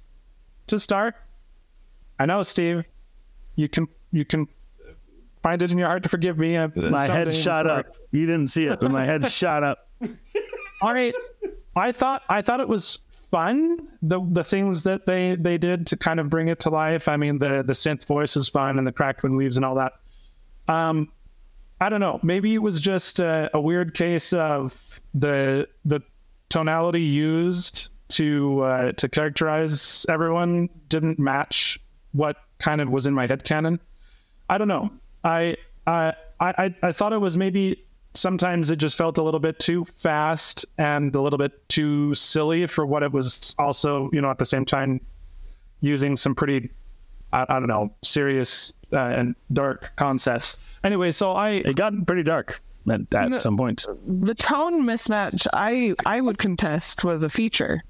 to 0.68 0.80
start. 0.80 1.16
I 2.20 2.26
know, 2.26 2.44
Steve, 2.44 2.86
you 3.60 3.68
can 3.70 3.88
you 4.12 4.24
can 4.26 4.48
find 5.44 5.62
it 5.62 5.72
in 5.72 5.78
your 5.78 5.88
heart 5.88 6.04
to 6.04 6.10
forgive 6.10 6.38
me. 6.38 6.56
uh, 6.58 6.70
My 6.76 7.06
head 7.06 7.34
shot 7.34 7.64
before- 7.66 7.80
up. 7.80 7.86
You 8.12 8.26
didn't 8.26 8.48
see 8.48 8.66
it, 8.66 8.80
but 8.80 8.92
my 8.92 9.06
head 9.06 9.24
shot 9.42 9.64
up. 9.64 9.88
All 10.82 10.94
right, 10.94 11.14
I 11.76 11.92
thought 11.92 12.24
I 12.30 12.42
thought 12.42 12.60
it 12.62 12.68
was 12.68 13.00
fun. 13.32 13.78
The 14.02 14.20
the 14.32 14.44
things 14.44 14.84
that 14.84 15.06
they 15.06 15.36
they 15.36 15.58
did 15.58 15.86
to 15.88 15.98
kind 15.98 16.20
of 16.20 16.30
bring 16.30 16.48
it 16.48 16.60
to 16.62 16.70
life. 16.70 17.08
I 17.10 17.18
mean, 17.18 17.38
the 17.40 17.64
the 17.64 17.74
synth 17.74 18.08
voice 18.08 18.36
is 18.38 18.48
fun 18.50 18.78
and 18.78 18.88
the 18.88 18.92
crackling 18.94 19.36
leaves 19.38 19.58
and 19.58 19.66
all 19.66 19.76
that. 19.76 19.94
Um, 20.68 21.12
I 21.82 21.90
don't 21.90 22.00
know. 22.02 22.20
Maybe 22.24 22.54
it 22.54 22.60
was 22.62 22.80
just 22.82 23.20
a, 23.20 23.50
a 23.54 23.60
weird 23.62 23.94
case 23.94 24.34
of 24.34 25.00
the 25.14 25.68
the 25.86 26.00
tonality 26.50 27.02
used 27.02 27.90
to 28.10 28.62
uh, 28.62 28.92
to 28.94 29.08
characterize 29.10 30.06
everyone 30.10 30.70
didn't 30.88 31.20
match 31.20 31.80
what 32.14 32.38
kind 32.60 32.82
of 32.82 32.90
was 32.90 33.08
in 33.08 33.14
my 33.14 33.28
head 33.28 33.44
canon. 33.44 33.80
I 34.50 34.58
don't 34.58 34.68
know. 34.68 34.92
I 35.24 35.56
I 35.88 36.14
I 36.40 36.74
I 36.82 36.92
thought 36.92 37.14
it 37.14 37.18
was 37.20 37.38
maybe 37.38 37.84
sometimes 38.14 38.72
it 38.72 38.78
just 38.78 38.98
felt 38.98 39.18
a 39.18 39.24
little 39.24 39.40
bit 39.40 39.60
too 39.60 39.86
fast 39.98 40.66
and 40.78 41.16
a 41.16 41.22
little 41.22 41.38
bit 41.38 41.68
too 41.70 42.14
silly 42.16 42.66
for 42.68 42.86
what 42.86 43.04
it 43.04 43.12
was 43.12 43.56
also, 43.60 44.10
you 44.12 44.20
know, 44.22 44.30
at 44.30 44.38
the 44.40 44.46
same 44.46 44.66
time 44.66 45.00
using 45.82 46.18
some 46.18 46.36
pretty 46.36 46.70
I, 47.32 47.46
I 47.48 47.60
don't 47.60 47.68
know, 47.68 47.94
serious 48.02 48.74
uh, 48.92 48.98
and 49.00 49.36
dark 49.54 49.92
concepts. 49.96 50.58
Anyway, 50.84 51.12
so 51.12 51.34
I 51.34 51.50
It 51.50 51.76
got 51.76 51.94
pretty 52.08 52.24
dark 52.24 52.62
at, 52.90 53.14
at 53.14 53.42
some 53.42 53.58
point. 53.58 53.86
The 54.08 54.36
tone 54.36 54.84
mismatch, 54.84 55.46
I 55.54 55.94
I 56.06 56.22
would 56.22 56.38
contest, 56.40 57.04
was 57.04 57.24
a 57.24 57.30
feature. 57.30 57.84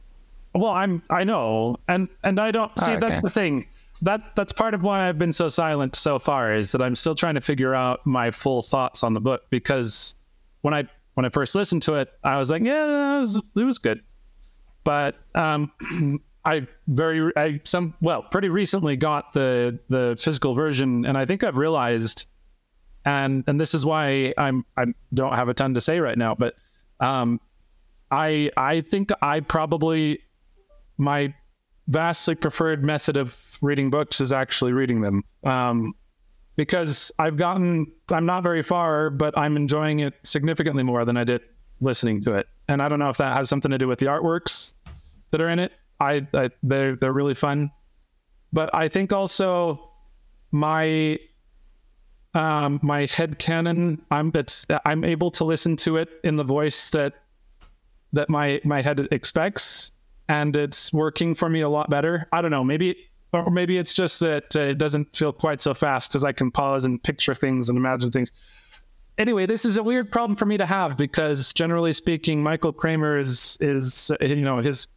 Well, 0.54 0.72
I'm 0.72 1.04
I 1.10 1.24
know, 1.24 1.78
and 1.88 2.10
and 2.24 2.40
I 2.40 2.52
don't 2.52 2.78
see 2.78 2.94
Oh, 2.94 3.00
that's 3.00 3.22
the 3.22 3.30
thing. 3.30 3.68
That 4.02 4.36
that's 4.36 4.54
part 4.54 4.74
of 4.74 4.82
why 4.82 5.08
I've 5.08 5.18
been 5.18 5.34
so 5.34 5.50
silent 5.50 5.96
so 5.96 6.20
far 6.20 6.56
is 6.56 6.72
that 6.72 6.82
I'm 6.82 6.96
still 6.96 7.16
trying 7.16 7.36
to 7.36 7.42
figure 7.42 7.76
out 7.76 8.06
my 8.06 8.32
full 8.32 8.62
thoughts 8.62 9.04
on 9.04 9.14
the 9.14 9.20
book 9.20 9.44
because 9.50 10.16
when 10.62 10.74
I 10.74 10.88
when 11.16 11.26
I 11.26 11.30
first 11.30 11.54
listened 11.54 11.82
to 11.84 11.96
it, 11.96 12.10
I 12.24 12.38
was 12.38 12.50
like, 12.50 12.64
yeah, 12.64 13.18
it 13.18 13.20
was, 13.20 13.42
it 13.58 13.64
was 13.64 13.78
good, 13.78 14.02
but 14.86 15.16
um, 15.36 15.72
I 16.46 16.66
very 16.88 17.32
I 17.36 17.60
some 17.64 17.94
well 18.02 18.24
pretty 18.24 18.50
recently 18.50 18.96
got 18.96 19.34
the 19.34 19.80
the 19.90 20.16
physical 20.18 20.54
version, 20.54 21.06
and 21.06 21.18
I 21.18 21.26
think 21.26 21.44
I've 21.44 21.58
realized, 21.58 22.28
and 23.04 23.44
and 23.48 23.60
this 23.60 23.74
is 23.74 23.86
why 23.86 24.34
I'm 24.38 24.66
I 24.78 24.86
don't 25.14 25.36
have 25.36 25.50
a 25.50 25.54
ton 25.54 25.74
to 25.74 25.82
say 25.82 26.00
right 26.00 26.18
now, 26.18 26.36
but 26.36 26.56
um, 27.02 27.42
I 28.10 28.50
I 28.56 28.82
think 28.82 29.12
I 29.22 29.42
probably 29.42 30.22
my 30.98 31.34
vastly 31.90 32.36
preferred 32.36 32.86
method 32.86 33.18
of 33.18 33.58
reading 33.62 33.90
books 33.90 34.22
is 34.22 34.32
actually 34.32 34.74
reading 34.74 35.02
them. 35.02 35.24
Um, 35.44 35.94
because 36.56 37.12
I've 37.20 37.38
gotten, 37.38 37.92
I'm 38.10 38.26
not 38.26 38.44
very 38.44 38.62
far, 38.62 39.10
but 39.10 39.38
I'm 39.38 39.56
enjoying 39.56 40.00
it 40.00 40.14
significantly 40.24 40.84
more 40.84 41.04
than 41.06 41.18
I 41.18 41.24
did 41.24 41.42
listening 41.82 42.22
to 42.24 42.36
it. 42.36 42.48
And 42.68 42.82
I 42.82 42.90
don't 42.90 43.00
know 43.00 43.10
if 43.10 43.18
that 43.18 43.36
has 43.36 43.50
something 43.50 43.72
to 43.72 43.78
do 43.78 43.88
with 43.88 44.00
the 44.00 44.06
artworks 44.06 44.74
that 45.32 45.42
are 45.42 45.50
in 45.50 45.60
it. 45.60 45.72
I, 46.00 46.28
I 46.34 46.50
they're 46.64 46.96
they're 46.96 47.12
really 47.12 47.34
fun, 47.34 47.72
but 48.54 48.74
I 48.74 48.88
think 48.88 49.12
also 49.12 49.92
my 50.52 51.20
um 52.36 52.80
my 52.84 53.06
head 53.06 53.40
canon 53.40 54.00
i'm 54.12 54.32
it's 54.36 54.66
i'm 54.86 55.04
able 55.04 55.32
to 55.32 55.44
listen 55.44 55.76
to 55.76 55.98
it 55.98 56.10
in 56.24 56.36
the 56.36 56.44
voice 56.44 56.92
that 56.92 57.14
that 58.14 58.30
my 58.30 58.62
my 58.64 58.82
head 58.82 59.08
expects 59.12 59.92
and 60.30 60.56
it's 60.56 60.94
working 60.94 61.34
for 61.36 61.50
me 61.50 61.60
a 61.62 61.70
lot 61.70 61.90
better 61.90 62.28
i 62.32 62.42
don't 62.42 62.52
know 62.52 62.64
maybe 62.64 62.96
or 63.34 63.52
maybe 63.52 63.78
it's 63.78 63.94
just 63.94 64.20
that 64.22 64.56
uh, 64.56 64.62
it 64.62 64.78
doesn't 64.78 65.14
feel 65.16 65.34
quite 65.34 65.60
so 65.60 65.74
fast 65.74 66.10
because 66.12 66.24
i 66.24 66.32
can 66.32 66.50
pause 66.50 66.86
and 66.86 67.04
picture 67.04 67.34
things 67.36 67.68
and 67.70 67.78
imagine 67.78 68.10
things 68.12 68.32
anyway 69.18 69.46
this 69.46 69.66
is 69.66 69.76
a 69.78 69.84
weird 69.84 70.12
problem 70.12 70.36
for 70.36 70.46
me 70.46 70.58
to 70.58 70.66
have 70.66 70.96
because 70.96 71.52
generally 71.54 71.92
speaking 71.92 72.42
michael 72.42 72.72
kramer 72.72 73.18
is 73.18 73.58
is 73.60 74.12
uh, 74.12 74.26
you 74.26 74.38
know 74.38 74.60
his 74.60 74.88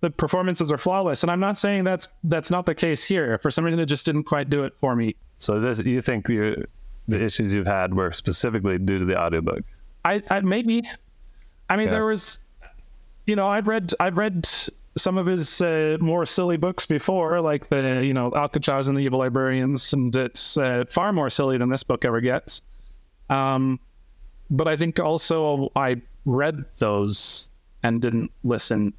the 0.00 0.10
performances 0.10 0.70
are 0.72 0.78
flawless 0.78 1.22
and 1.22 1.30
i'm 1.30 1.40
not 1.40 1.56
saying 1.56 1.84
that's 1.84 2.08
that's 2.24 2.50
not 2.50 2.66
the 2.66 2.74
case 2.74 3.04
here 3.04 3.38
for 3.38 3.50
some 3.50 3.64
reason 3.64 3.78
it 3.80 3.86
just 3.86 4.04
didn't 4.04 4.24
quite 4.24 4.50
do 4.50 4.64
it 4.64 4.74
for 4.78 4.94
me 4.96 5.14
So 5.38 5.60
this, 5.60 5.78
you 5.84 6.02
think 6.02 6.28
you, 6.28 6.64
the 7.08 7.22
issues 7.22 7.52
you've 7.54 7.66
had 7.66 7.94
were 7.94 8.12
specifically 8.12 8.78
due 8.78 8.98
to 8.98 9.04
the 9.04 9.16
audiobook? 9.20 9.62
I, 10.04 10.22
I 10.30 10.40
maybe. 10.40 10.82
I 11.68 11.76
mean, 11.76 11.86
Yeah. 11.86 11.92
there 11.96 12.06
was, 12.06 12.38
you 13.26 13.36
know, 13.36 13.48
I've 13.48 13.68
read 13.68 13.92
I've 14.00 14.18
read 14.18 14.46
some 14.96 15.18
of 15.18 15.26
his 15.26 15.60
uh, 15.60 15.96
more 16.00 16.24
silly 16.26 16.56
books 16.56 16.86
before, 16.86 17.40
like 17.40 17.68
the 17.68 18.04
you 18.04 18.14
know 18.14 18.32
Alcatraz 18.34 18.88
and 18.88 18.96
the 18.96 19.02
Evil 19.02 19.18
Librarians, 19.18 19.92
and 19.92 20.14
it's 20.14 20.56
uh, 20.56 20.84
far 20.88 21.12
more 21.12 21.30
silly 21.30 21.58
than 21.58 21.68
this 21.68 21.82
book 21.82 22.04
ever 22.04 22.20
gets. 22.20 22.62
Um, 23.30 23.80
but 24.50 24.68
I 24.68 24.76
think 24.76 25.00
also 25.00 25.70
I 25.74 26.00
read 26.24 26.64
those 26.78 27.48
and 27.82 28.00
didn't 28.00 28.30
listen. 28.42 28.92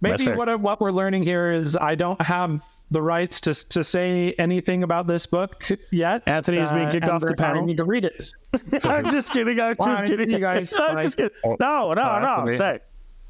Maybe 0.00 0.24
fair. 0.24 0.36
what 0.36 0.60
what 0.60 0.80
we're 0.80 0.90
learning 0.90 1.22
here 1.22 1.52
is 1.52 1.76
I 1.76 1.94
don't 1.94 2.20
have 2.20 2.62
the 2.90 3.00
rights 3.00 3.40
to 3.42 3.54
to 3.70 3.82
say 3.82 4.32
anything 4.32 4.82
about 4.82 5.06
this 5.06 5.26
book 5.26 5.66
yet. 5.90 6.22
Uh, 6.28 6.32
Anthony 6.32 6.58
is 6.58 6.70
being 6.72 6.90
kicked 6.90 7.08
and 7.08 7.16
off 7.16 7.22
the 7.22 7.34
panel. 7.34 7.44
I 7.44 7.54
panel. 7.54 7.66
need 7.66 7.78
to 7.78 7.84
read 7.84 8.04
it. 8.04 8.30
I'm 8.84 9.08
just 9.08 9.32
kidding. 9.32 9.58
I'm 9.60 9.74
Why, 9.76 9.86
just 9.86 10.06
kidding. 10.06 10.30
you 10.30 10.38
guys- 10.40 10.74
I'm 10.78 11.00
just 11.00 11.16
kidding. 11.16 11.36
No, 11.44 11.56
no, 11.58 11.94
no. 11.94 12.02
Anthony. 12.02 12.52
Stay. 12.52 12.78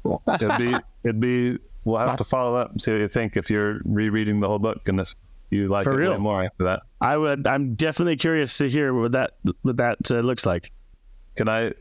It'd 0.27 0.57
be, 0.57 0.75
it'd 1.03 1.19
be. 1.19 1.57
We'll 1.85 1.97
have 1.99 2.17
to 2.17 2.23
follow 2.23 2.55
up 2.55 2.71
and 2.71 2.81
see 2.81 2.91
what 2.91 3.01
you 3.01 3.07
think 3.09 3.35
if 3.35 3.49
you're 3.49 3.81
rereading 3.83 4.39
the 4.39 4.47
whole 4.47 4.59
book 4.59 4.87
and 4.87 5.01
if 5.01 5.15
you 5.49 5.67
like 5.67 5.83
For 5.83 5.93
it 5.93 5.95
way 5.95 6.01
real. 6.11 6.17
more 6.17 6.43
after 6.43 6.63
that. 6.65 6.83
I 7.01 7.17
would. 7.17 7.45
I'm 7.45 7.75
definitely 7.75 8.15
curious 8.15 8.57
to 8.57 8.69
hear 8.69 8.93
what 8.93 9.11
that 9.13 9.31
what 9.61 9.77
that 9.77 9.97
uh, 10.09 10.19
looks 10.21 10.45
like. 10.45 10.71
Can 11.35 11.49
I, 11.49 11.73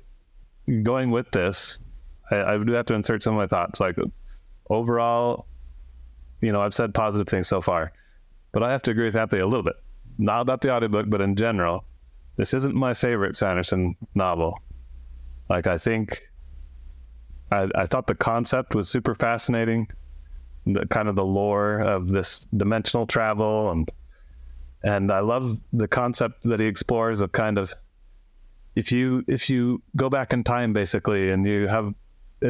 going 0.83 1.11
with 1.11 1.31
this, 1.31 1.81
I, 2.31 2.55
I 2.55 2.59
do 2.59 2.73
have 2.73 2.87
to 2.87 2.95
insert 2.95 3.23
some 3.23 3.35
of 3.35 3.39
my 3.39 3.47
thoughts. 3.47 3.81
Like 3.81 3.97
overall, 4.71 5.47
you 6.41 6.53
know, 6.53 6.61
I've 6.63 6.75
said 6.75 6.95
positive 6.95 7.29
things 7.29 7.49
so 7.49 7.61
far, 7.61 7.93
but 8.53 8.63
I 8.63 8.73
have 8.73 8.83
to 8.83 8.91
agree 8.91 9.05
with 9.05 9.17
Anthony 9.17 9.41
a 9.43 9.47
little 9.47 9.63
bit. 9.63 9.77
Not 10.19 10.41
about 10.43 10.61
the 10.61 10.71
audiobook, 10.73 11.09
but 11.09 11.21
in 11.21 11.37
general, 11.37 11.85
this 12.37 12.55
isn't 12.55 12.75
my 12.75 12.95
favorite 12.95 13.37
Sanderson 13.37 13.97
novel. 14.15 14.59
Like 15.49 15.67
I 15.67 15.79
think, 15.79 16.29
I, 17.53 17.69
I 17.75 17.87
thought 17.87 18.07
the 18.07 18.15
concept 18.15 18.75
was 18.75 18.89
super 18.89 19.15
fascinating, 19.15 19.89
the 20.67 20.87
kind 20.87 21.09
of 21.09 21.17
the 21.17 21.25
lore 21.25 21.81
of 21.81 22.09
this 22.09 22.47
dimensional 22.57 23.07
travel 23.07 23.71
and 23.71 23.91
and 24.85 25.13
I 25.13 25.21
love 25.21 25.59
the 25.73 25.87
concept 25.87 26.43
that 26.43 26.59
he 26.59 26.67
explores 26.67 27.21
of 27.21 27.31
kind 27.31 27.59
of 27.59 27.73
if 28.75 28.91
you 28.91 29.23
if 29.29 29.49
you 29.51 29.83
go 29.97 30.11
back 30.11 30.33
in 30.33 30.43
time 30.43 30.73
basically 30.73 31.31
and 31.31 31.47
you 31.47 31.69
have 31.69 31.95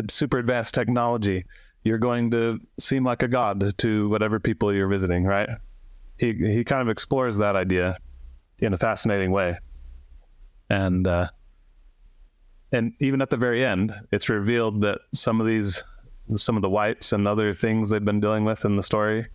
super 0.09 0.39
advanced 0.39 0.75
technology 0.75 1.45
you're 1.85 1.99
going 1.99 2.31
to 2.31 2.59
seem 2.79 3.05
like 3.05 3.23
a 3.23 3.29
god 3.29 3.77
to 3.79 4.09
whatever 4.09 4.39
people 4.39 4.73
you're 4.73 4.89
visiting 4.89 5.25
right? 5.25 5.49
He 6.19 6.33
he 6.33 6.65
kind 6.65 6.83
of 6.83 6.89
explores 6.89 7.39
that 7.39 7.57
idea 7.57 7.99
in 8.61 8.73
a 8.73 8.79
fascinating 8.79 9.33
way. 9.33 9.59
And 10.71 11.07
uh 11.07 11.29
and 12.73 12.93
even 13.01 13.21
at 13.23 13.31
the 13.31 13.37
very 13.37 13.65
end 13.65 13.93
it's 14.13 14.29
revealed 14.29 14.81
that 14.83 14.99
some 15.13 15.41
of 15.41 15.47
these 15.47 15.83
some 16.37 16.57
of 16.57 16.63
the 16.63 16.71
whites 16.71 17.13
and 17.13 17.27
other 17.29 17.53
things 17.53 17.91
they've 17.91 18.05
been 18.05 18.21
dealing 18.21 18.45
with 18.45 18.65
in 18.65 18.77
the 18.77 18.83
story 18.83 19.27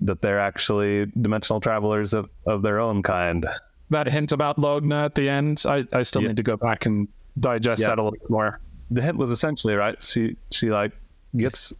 that 0.00 0.20
they're 0.22 0.40
actually 0.40 1.06
dimensional 1.20 1.60
travelers 1.60 2.12
of, 2.14 2.28
of 2.46 2.62
their 2.62 2.80
own 2.80 3.02
kind 3.02 3.46
that 3.90 4.08
hint 4.10 4.32
about 4.32 4.56
Logna 4.56 5.04
at 5.04 5.14
the 5.14 5.28
end, 5.28 5.62
I, 5.68 5.84
I 5.92 6.02
still 6.02 6.22
Yeah. 6.22 6.28
need 6.28 6.38
to 6.38 6.42
go 6.42 6.56
back 6.56 6.86
and 6.86 7.06
digest 7.38 7.82
Yeah. 7.82 7.88
that 7.88 7.98
a 7.98 8.02
little 8.02 8.18
bit 8.18 8.28
more. 8.30 8.58
the 8.90 9.02
hint 9.02 9.18
was 9.18 9.30
essentially 9.30 9.74
right. 9.74 10.00
She 10.02 10.36
she 10.50 10.70
like 10.70 10.92
gets 11.36 11.72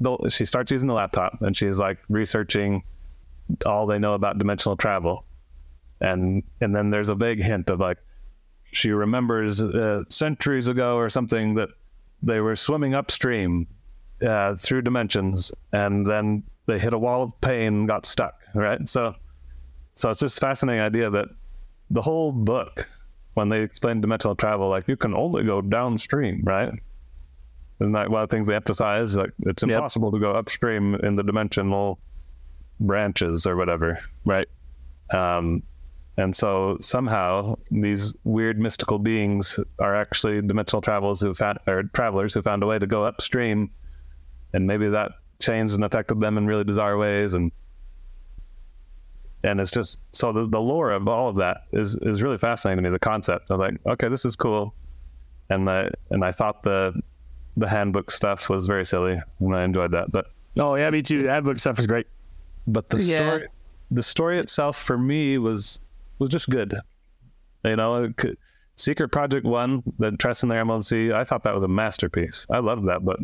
the 0.00 0.28
she 0.28 0.44
starts 0.44 0.70
using 0.72 0.88
the 0.88 0.94
laptop 0.94 1.40
and 1.40 1.56
she's 1.56 1.78
like 1.78 1.98
researching 2.08 2.82
all 3.64 3.86
they 3.86 3.98
know 3.98 4.14
about 4.14 4.38
dimensional 4.38 4.76
travel, 4.76 5.24
and 6.00 6.42
and 6.60 6.74
then 6.74 6.90
there's 6.90 7.08
a 7.08 7.14
vague 7.14 7.42
hint 7.42 7.70
of 7.70 7.78
like 7.80 7.98
she 8.72 8.90
remembers 8.90 9.60
uh, 9.62 10.02
centuries 10.08 10.66
ago 10.66 10.96
or 10.96 11.08
something 11.08 11.54
that 11.54 11.68
they 12.22 12.40
were 12.40 12.56
swimming 12.56 12.94
upstream 12.94 13.66
uh, 14.26 14.54
through 14.56 14.82
dimensions 14.82 15.52
and 15.72 16.06
then 16.08 16.42
they 16.66 16.78
hit 16.78 16.92
a 16.92 16.98
wall 16.98 17.22
of 17.22 17.38
pain 17.40 17.68
and 17.74 17.88
got 17.88 18.06
stuck. 18.06 18.34
Right, 18.54 18.88
so 18.88 19.14
so 19.94 20.10
it's 20.10 20.20
this 20.20 20.38
fascinating 20.38 20.80
idea 20.80 21.10
that 21.10 21.28
the 21.90 22.02
whole 22.02 22.32
book 22.32 22.88
when 23.34 23.48
they 23.48 23.62
explain 23.62 24.00
dimensional 24.00 24.34
travel, 24.36 24.68
like 24.68 24.86
you 24.88 24.96
can 24.96 25.14
only 25.14 25.42
go 25.44 25.62
downstream, 25.62 26.42
right? 26.44 26.70
Isn't 27.80 27.92
that 27.94 28.10
one 28.10 28.22
of 28.22 28.28
the 28.28 28.36
things 28.36 28.46
they 28.46 28.54
emphasize? 28.54 29.16
Like 29.16 29.30
it's 29.40 29.62
Yep. 29.62 29.70
impossible 29.72 30.12
to 30.12 30.18
go 30.18 30.32
upstream 30.32 30.94
in 30.96 31.14
the 31.16 31.22
dimensional 31.22 31.98
branches 32.78 33.46
or 33.46 33.56
whatever. 33.56 33.98
Right. 34.24 34.48
Um, 35.10 35.62
and 36.16 36.34
so 36.36 36.76
somehow 36.80 37.56
these 37.70 38.12
weird 38.24 38.58
mystical 38.58 38.98
beings 38.98 39.58
are 39.78 39.94
actually 39.94 40.42
dimensional 40.42 40.82
travelers 40.82 41.20
who 41.20 41.32
found 41.34 41.58
or 41.66 41.84
travelers 41.94 42.34
who 42.34 42.42
found 42.42 42.62
a 42.62 42.66
way 42.66 42.78
to 42.78 42.86
go 42.86 43.04
upstream, 43.04 43.70
and 44.52 44.66
maybe 44.66 44.88
that 44.88 45.12
changed 45.40 45.74
and 45.74 45.84
affected 45.84 46.20
them 46.20 46.36
in 46.38 46.46
really 46.46 46.64
bizarre 46.64 46.96
ways. 46.98 47.34
And 47.34 47.50
and 49.44 49.60
it's 49.60 49.72
just 49.72 49.98
so 50.12 50.32
the, 50.32 50.46
the 50.48 50.60
lore 50.60 50.90
of 50.92 51.08
all 51.08 51.28
of 51.28 51.36
that 51.36 51.62
is 51.72 51.96
is 51.96 52.22
really 52.22 52.38
fascinating 52.38 52.82
to 52.84 52.90
me. 52.90 52.92
The 52.92 52.98
concept 53.00 53.50
of 53.50 53.58
like, 53.58 53.74
okay, 53.86 54.08
this 54.08 54.24
is 54.24 54.36
cool, 54.36 54.74
and 55.50 55.66
the 55.66 55.90
and 56.10 56.24
I 56.24 56.32
thought 56.32 56.62
the 56.62 57.00
the 57.56 57.68
handbook 57.68 58.10
stuff 58.10 58.48
was 58.48 58.66
very 58.66 58.84
silly, 58.84 59.20
and 59.40 59.54
I 59.54 59.64
enjoyed 59.64 59.92
that. 59.92 60.12
But 60.12 60.26
Oh 60.58 60.74
yeah, 60.74 60.90
me 60.90 61.02
too. 61.02 61.22
That 61.24 61.44
book 61.44 61.58
stuff 61.58 61.78
is 61.78 61.86
great. 61.86 62.06
but 62.66 62.90
the 62.90 62.98
Yeah. 62.98 63.16
story 63.16 63.48
the 63.90 64.02
story 64.02 64.38
itself 64.38 64.76
for 64.76 64.96
me 64.96 65.36
was 65.38 65.80
was 66.22 66.30
just 66.30 66.48
good. 66.48 66.74
You 67.64 67.76
know, 67.76 68.12
could- 68.16 68.38
Secret 68.74 69.12
Project 69.12 69.44
One, 69.44 69.82
the 69.98 70.12
Tress 70.12 70.42
of 70.42 70.48
the 70.48 70.56
Emerald 70.56 70.84
Sea. 70.86 71.12
I 71.12 71.24
thought 71.24 71.42
that 71.44 71.54
was 71.54 71.62
a 71.62 71.68
masterpiece. 71.68 72.46
I 72.50 72.60
loved 72.60 72.88
that 72.88 73.04
book, 73.04 73.20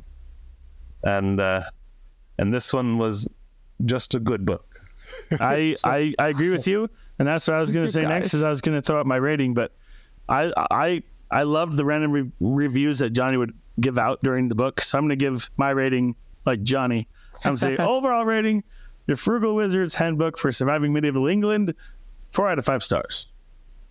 and 1.03 1.41
uh, 1.41 1.63
and 2.39 2.53
this 2.53 2.73
one 2.73 2.99
was 2.99 3.27
just 3.85 4.15
a 4.15 4.21
good 4.21 4.45
book. 4.45 4.81
I, 5.41 5.75
I 5.85 6.15
I 6.19 6.29
agree 6.29 6.51
with 6.51 6.69
you, 6.69 6.89
and 7.19 7.27
that's 7.27 7.49
what 7.49 7.57
I 7.57 7.61
was 7.61 7.73
going 7.73 7.87
to 7.87 7.93
say 7.93 8.03
next. 8.03 8.35
Is 8.35 8.43
I 8.43 8.51
was 8.51 8.61
going 8.61 8.77
to 8.77 8.83
throw 8.83 9.01
out 9.01 9.07
my 9.07 9.17
rating, 9.17 9.55
but 9.55 9.73
I 10.29 10.53
I 10.71 11.03
I 11.31 11.45
loved 11.45 11.77
the 11.79 11.85
random 11.85 12.13
re- 12.13 12.31
reviews 12.41 12.99
that 12.99 13.11
Johnny 13.11 13.39
would 13.39 13.55
give 13.81 13.99
out 13.99 14.23
during 14.23 14.49
the 14.49 14.55
book, 14.55 14.81
so 14.83 14.99
I'm 14.99 15.05
going 15.05 15.19
to 15.19 15.25
give 15.25 15.51
my 15.57 15.71
rating 15.71 16.15
like 16.45 16.63
Johnny. 16.63 17.09
I'm 17.45 17.55
going 17.55 17.57
to 17.57 17.63
say 17.63 17.77
overall 17.79 18.27
rating: 18.27 18.65
The 19.07 19.17
Frugal 19.17 19.55
Wizard's 19.55 19.95
Handbook 19.95 20.37
for 20.37 20.53
Surviving 20.53 20.93
Medieval 20.93 21.27
England, 21.27 21.75
four 22.31 22.49
out 22.49 22.59
of 22.59 22.65
five 22.65 22.83
stars. 22.83 23.31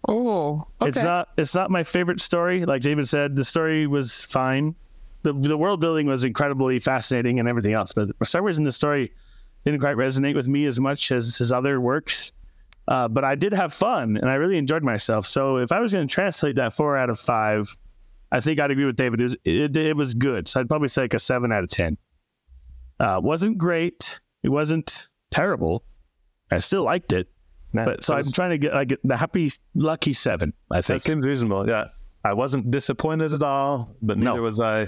Oh, 0.07 0.67
okay. 0.81 0.89
It's 0.89 1.03
not 1.03 1.29
it's 1.37 1.55
not 1.55 1.71
my 1.71 1.83
favorite 1.83 2.21
story. 2.21 2.65
Like 2.65 2.81
David 2.81 3.07
said, 3.07 3.35
the 3.35 3.43
story 3.43 3.87
was 3.87 4.23
fine. 4.23 4.75
The 5.23 5.33
the 5.33 5.57
world 5.57 5.81
building 5.81 6.07
was 6.07 6.23
incredibly 6.23 6.79
fascinating 6.79 7.39
and 7.39 7.49
everything 7.49 7.73
else, 7.73 7.91
but 7.91 8.17
for 8.17 8.25
some 8.25 8.43
reason 8.43 8.63
the 8.63 8.71
story 8.71 9.11
didn't 9.65 9.81
quite 9.81 9.97
resonate 9.97 10.35
with 10.35 10.47
me 10.47 10.65
as 10.65 10.79
much 10.79 11.11
as 11.11 11.37
his 11.37 11.51
other 11.51 11.81
works. 11.81 12.31
Uh, 12.87 13.07
but 13.09 13.25
I 13.25 13.35
did 13.35 13.51
have 13.51 13.73
fun 13.73 14.15
and 14.15 14.29
I 14.29 14.35
really 14.35 14.57
enjoyed 14.57 14.83
myself. 14.83 15.25
So 15.27 15.57
if 15.57 15.73
I 15.73 15.81
was 15.81 15.91
going 15.91 16.07
to 16.07 16.13
translate 16.13 16.55
that 16.55 16.71
four 16.71 16.95
out 16.95 17.09
of 17.09 17.19
five, 17.19 17.75
I 18.31 18.39
think 18.39 18.61
I'd 18.61 18.71
agree 18.71 18.85
with 18.85 18.95
David. 18.95 19.19
It 19.19 19.23
was, 19.23 19.37
it, 19.43 19.75
it 19.75 19.97
was 19.97 20.13
good. 20.13 20.47
So 20.47 20.61
I'd 20.61 20.69
probably 20.69 20.87
say 20.87 21.01
like 21.01 21.13
a 21.13 21.19
seven 21.19 21.51
out 21.51 21.65
of 21.65 21.69
ten. 21.69 21.97
Uh, 22.97 23.19
wasn't 23.21 23.57
great. 23.57 24.21
It 24.43 24.49
wasn't 24.49 25.09
terrible. 25.31 25.83
I 26.49 26.59
still 26.59 26.83
liked 26.83 27.11
it. 27.11 27.27
But 27.73 28.03
so 28.03 28.15
I'm 28.15 28.23
trying 28.31 28.51
to 28.51 28.57
get 28.57 28.73
like 28.73 28.97
the 29.03 29.17
happy, 29.17 29.49
lucky 29.75 30.13
seven. 30.13 30.53
I 30.71 30.77
That 30.77 30.85
think. 30.85 31.01
seems 31.01 31.25
reasonable. 31.25 31.67
Yeah, 31.67 31.85
I 32.23 32.33
wasn't 32.33 32.71
disappointed 32.71 33.33
at 33.33 33.43
all, 33.43 33.95
but 34.01 34.17
No. 34.17 34.31
neither 34.31 34.41
was 34.41 34.59
I 34.59 34.87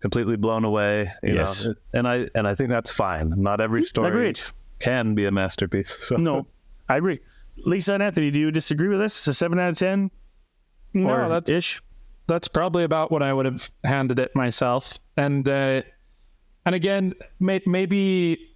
completely 0.00 0.36
blown 0.36 0.64
away. 0.64 1.10
You 1.22 1.34
Yes. 1.34 1.66
know? 1.66 1.74
and 1.94 2.08
I 2.08 2.26
and 2.34 2.46
I 2.48 2.54
think 2.54 2.70
that's 2.70 2.90
fine. 2.90 3.32
Not 3.36 3.60
every 3.60 3.82
story 3.84 4.08
Agreed. 4.08 4.40
can 4.78 5.14
be 5.14 5.26
a 5.26 5.30
masterpiece. 5.30 5.96
So 6.00 6.16
No, 6.16 6.46
I 6.88 6.96
agree. 6.96 7.20
Lisa 7.64 7.94
and 7.94 8.02
Anthony, 8.02 8.30
do 8.30 8.40
you 8.40 8.50
disagree 8.50 8.88
with 8.88 8.98
this? 8.98 9.16
It's 9.18 9.28
a 9.28 9.34
seven 9.34 9.58
out 9.58 9.70
of 9.70 9.78
ten, 9.78 10.10
No, 10.94 11.28
that's 11.28 11.50
ish. 11.50 11.82
that's 12.26 12.48
probably 12.48 12.82
about 12.84 13.10
what 13.12 13.22
I 13.22 13.32
would 13.32 13.46
have 13.46 13.68
handed 13.84 14.18
it 14.18 14.34
myself. 14.34 14.98
And 15.16 15.46
uh, 15.48 15.82
and 16.64 16.74
again, 16.74 17.14
may, 17.40 17.60
maybe 17.66 18.51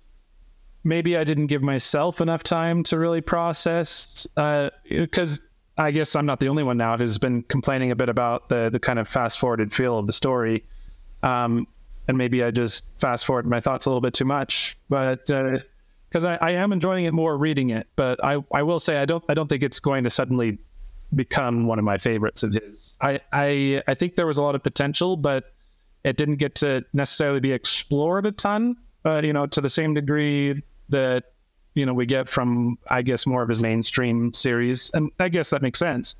maybe 0.86 1.16
I 1.16 1.24
didn't 1.24 1.48
give 1.48 1.62
myself 1.62 2.20
enough 2.20 2.44
time 2.44 2.84
to 2.84 2.98
really 2.98 3.20
process 3.20 4.26
uh, 4.36 4.70
because 4.88 5.42
I 5.76 5.90
guess 5.90 6.14
I'm 6.14 6.24
not 6.24 6.38
the 6.38 6.48
only 6.48 6.62
one 6.62 6.78
now 6.78 6.96
who's 6.96 7.18
been 7.18 7.42
complaining 7.42 7.90
a 7.90 7.96
bit 7.96 8.08
about 8.08 8.48
the 8.48 8.70
the 8.70 8.78
kind 8.78 8.98
of 8.98 9.08
fast 9.08 9.38
forwarded 9.38 9.72
feel 9.72 9.98
of 9.98 10.06
the 10.06 10.12
story. 10.12 10.64
Um, 11.22 11.66
and 12.08 12.16
maybe 12.16 12.44
I 12.44 12.52
just 12.52 12.84
fast 13.00 13.26
forward 13.26 13.46
my 13.46 13.60
thoughts 13.60 13.86
a 13.86 13.90
little 13.90 14.00
bit 14.00 14.14
too 14.14 14.24
much, 14.24 14.78
but 14.88 15.28
uh, 15.28 15.58
because 16.08 16.24
I, 16.24 16.36
I 16.36 16.50
am 16.52 16.72
enjoying 16.72 17.04
it 17.04 17.12
more 17.12 17.36
reading 17.36 17.70
it, 17.70 17.88
but 17.96 18.24
I, 18.24 18.44
I 18.54 18.62
will 18.62 18.78
say 18.78 18.98
I 18.98 19.06
don't 19.06 19.24
I 19.28 19.34
don't 19.34 19.48
think 19.48 19.64
it's 19.64 19.80
going 19.80 20.04
to 20.04 20.10
suddenly 20.10 20.58
become 21.14 21.66
one 21.66 21.80
of 21.80 21.84
my 21.84 21.98
favorites 21.98 22.44
of 22.44 22.54
his. 22.54 22.96
I, 23.00 23.20
I 23.32 23.82
I 23.88 23.94
think 23.94 24.14
there 24.14 24.26
was 24.26 24.38
a 24.38 24.42
lot 24.42 24.54
of 24.54 24.62
potential, 24.62 25.16
but 25.16 25.52
it 26.04 26.16
didn't 26.16 26.36
get 26.36 26.54
to 26.56 26.84
necessarily 26.92 27.40
be 27.40 27.50
explored 27.50 28.24
a 28.24 28.32
ton. 28.32 28.76
But 29.02 29.24
you 29.24 29.32
know, 29.32 29.46
to 29.48 29.60
the 29.60 29.68
same 29.68 29.94
degree 29.94 30.62
that 30.88 31.32
you 31.74 31.86
know 31.86 31.94
we 31.94 32.06
get 32.06 32.28
from 32.28 32.78
I 32.88 33.02
guess 33.02 33.26
more 33.26 33.42
of 33.42 33.48
his 33.48 33.60
mainstream 33.60 34.32
series, 34.32 34.90
and 34.94 35.10
I 35.18 35.28
guess 35.28 35.50
that 35.50 35.62
makes 35.62 35.78
sense. 35.78 36.16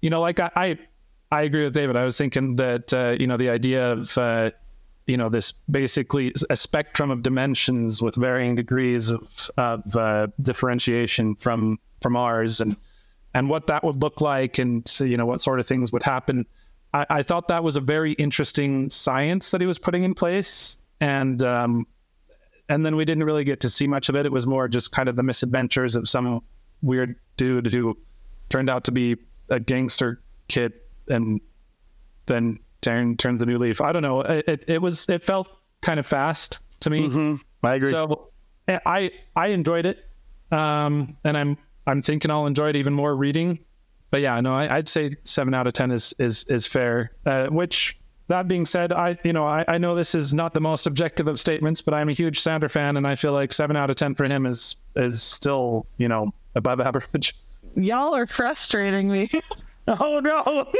You 0.00 0.10
know, 0.10 0.20
like 0.20 0.40
I 0.40 0.50
I, 0.56 0.78
I 1.30 1.42
agree 1.42 1.64
with 1.64 1.74
David. 1.74 1.96
I 1.96 2.04
was 2.04 2.18
thinking 2.18 2.56
that 2.56 2.92
uh, 2.92 3.16
you 3.18 3.26
know 3.26 3.36
the 3.36 3.50
idea 3.50 3.92
of 3.92 4.18
uh, 4.18 4.50
you 5.06 5.16
know 5.16 5.28
this 5.28 5.52
basically 5.70 6.32
a 6.50 6.56
spectrum 6.56 7.10
of 7.10 7.22
dimensions 7.22 8.02
with 8.02 8.14
varying 8.14 8.54
degrees 8.54 9.10
of 9.10 9.50
of 9.56 9.96
uh, 9.96 10.28
differentiation 10.40 11.34
from 11.36 11.78
from 12.00 12.16
ours 12.16 12.60
and 12.60 12.76
and 13.34 13.48
what 13.48 13.66
that 13.66 13.82
would 13.82 14.02
look 14.02 14.20
like 14.20 14.58
and 14.58 14.88
you 15.00 15.16
know 15.16 15.26
what 15.26 15.40
sort 15.40 15.60
of 15.60 15.66
things 15.66 15.92
would 15.92 16.02
happen 16.02 16.46
i, 16.92 17.06
I 17.08 17.22
thought 17.22 17.48
that 17.48 17.64
was 17.64 17.76
a 17.76 17.80
very 17.80 18.12
interesting 18.12 18.90
science 18.90 19.50
that 19.52 19.60
he 19.60 19.66
was 19.66 19.78
putting 19.78 20.02
in 20.02 20.14
place 20.14 20.76
and 21.00 21.42
um 21.42 21.86
and 22.68 22.84
then 22.84 22.96
we 22.96 23.04
didn't 23.04 23.24
really 23.24 23.44
get 23.44 23.60
to 23.60 23.68
see 23.68 23.86
much 23.86 24.08
of 24.08 24.16
it 24.16 24.26
it 24.26 24.32
was 24.32 24.46
more 24.46 24.68
just 24.68 24.92
kind 24.92 25.08
of 25.08 25.16
the 25.16 25.22
misadventures 25.22 25.94
of 25.94 26.08
some 26.08 26.42
weird 26.82 27.16
dude 27.36 27.66
who 27.66 27.96
turned 28.48 28.68
out 28.68 28.84
to 28.84 28.92
be 28.92 29.16
a 29.50 29.58
gangster 29.58 30.20
kid 30.48 30.72
and 31.08 31.40
then 32.26 32.58
turn, 32.80 33.16
turns 33.16 33.42
a 33.42 33.46
new 33.46 33.58
leaf. 33.58 33.80
I 33.80 33.92
don't 33.92 34.02
know. 34.02 34.20
It, 34.20 34.48
it, 34.48 34.64
it 34.68 34.82
was 34.82 35.08
it 35.08 35.24
felt 35.24 35.48
kind 35.80 35.98
of 35.98 36.06
fast 36.06 36.60
to 36.80 36.90
me. 36.90 37.08
Mm-hmm. 37.08 37.34
I 37.62 37.74
agree. 37.74 37.90
So 37.90 38.30
eh, 38.68 38.78
I 38.84 39.10
I 39.34 39.48
enjoyed 39.48 39.86
it, 39.86 40.04
um, 40.50 41.16
and 41.24 41.36
I'm 41.36 41.56
I'm 41.86 42.02
thinking 42.02 42.30
I'll 42.30 42.46
enjoy 42.46 42.68
it 42.68 42.76
even 42.76 42.92
more 42.92 43.16
reading. 43.16 43.60
But 44.10 44.20
yeah, 44.20 44.38
no, 44.40 44.54
I, 44.54 44.76
I'd 44.76 44.88
say 44.88 45.16
seven 45.24 45.54
out 45.54 45.66
of 45.66 45.72
ten 45.72 45.90
is 45.90 46.14
is 46.18 46.44
is 46.44 46.66
fair. 46.66 47.12
Uh, 47.24 47.46
which 47.46 47.98
that 48.28 48.48
being 48.48 48.66
said, 48.66 48.92
I 48.92 49.18
you 49.24 49.32
know 49.32 49.46
I, 49.46 49.64
I 49.68 49.78
know 49.78 49.94
this 49.94 50.14
is 50.14 50.34
not 50.34 50.54
the 50.54 50.60
most 50.60 50.86
objective 50.86 51.26
of 51.26 51.38
statements, 51.40 51.82
but 51.82 51.94
I'm 51.94 52.08
a 52.08 52.12
huge 52.12 52.40
Sander 52.40 52.68
fan, 52.68 52.96
and 52.96 53.06
I 53.06 53.14
feel 53.14 53.32
like 53.32 53.52
seven 53.52 53.76
out 53.76 53.90
of 53.90 53.96
ten 53.96 54.14
for 54.14 54.24
him 54.24 54.46
is 54.46 54.76
is 54.96 55.22
still 55.22 55.86
you 55.98 56.08
know 56.08 56.32
above 56.54 56.80
average. 56.80 57.34
Y'all 57.74 58.14
are 58.14 58.26
frustrating 58.26 59.10
me. 59.10 59.30
oh 59.88 60.20
no! 60.20 60.70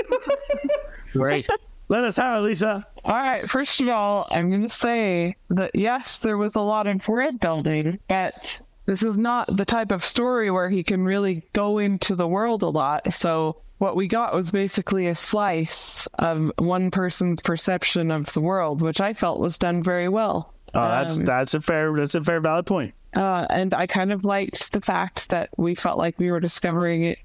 Great. 1.12 1.48
Let 1.88 2.05
us 2.05 2.16
have 2.16 2.38
it, 2.38 2.46
Lisa. 2.46 2.87
All 3.05 3.14
right, 3.14 3.50
first 3.50 3.81
of 3.81 3.88
all, 3.88 4.26
I'm 4.31 4.48
going 4.48 4.62
to 4.62 4.68
say 4.68 5.37
that 5.50 5.72
yes, 5.74 6.20
there 6.20 6.38
was 6.38 6.55
a 6.55 6.61
lot 6.61 6.87
of 6.87 7.07
world 7.07 7.38
building, 7.38 7.98
but 8.09 8.62
this 8.87 9.02
is 9.02 9.18
not 9.18 9.57
the 9.57 9.64
type 9.64 9.92
of 9.92 10.05
story 10.05 10.50
where 10.50 10.70
he 10.70 10.83
can 10.83 11.05
really 11.05 11.42
go 11.52 11.78
into 11.78 12.14
the 12.14 12.26
world 12.26 12.62
a 12.62 12.68
lot. 12.68 13.12
So, 13.12 13.57
what 13.83 13.97
we 13.97 14.07
got 14.07 14.33
was 14.33 14.53
basically 14.53 15.09
a 15.09 15.14
slice 15.14 16.07
of 16.21 16.53
one 16.59 16.88
person's 16.88 17.42
perception 17.42 18.12
of 18.12 18.33
the 18.33 18.40
world, 18.40 18.81
which 18.81 19.01
I 19.01 19.12
felt 19.12 19.40
was 19.40 19.59
done 19.59 19.83
very 19.83 20.09
well. 20.09 20.55
Oh, 20.73 20.87
that's 20.88 21.18
Um, 21.18 21.25
that's 21.25 21.55
a 21.55 21.61
fair 21.61 21.92
that's 21.92 22.14
a 22.14 22.23
fair 22.23 22.38
valid 22.38 22.66
point. 22.66 22.95
Uh, 23.16 23.45
and 23.51 23.75
I 23.75 23.88
kind 23.88 24.12
of 24.12 24.25
liked 24.25 24.73
the 24.73 24.81
fact 24.81 25.31
that 25.31 25.51
we 25.57 25.75
felt 25.75 25.99
like 25.99 26.16
we 26.16 26.31
were 26.31 26.38
discovering 26.38 27.03
it 27.07 27.18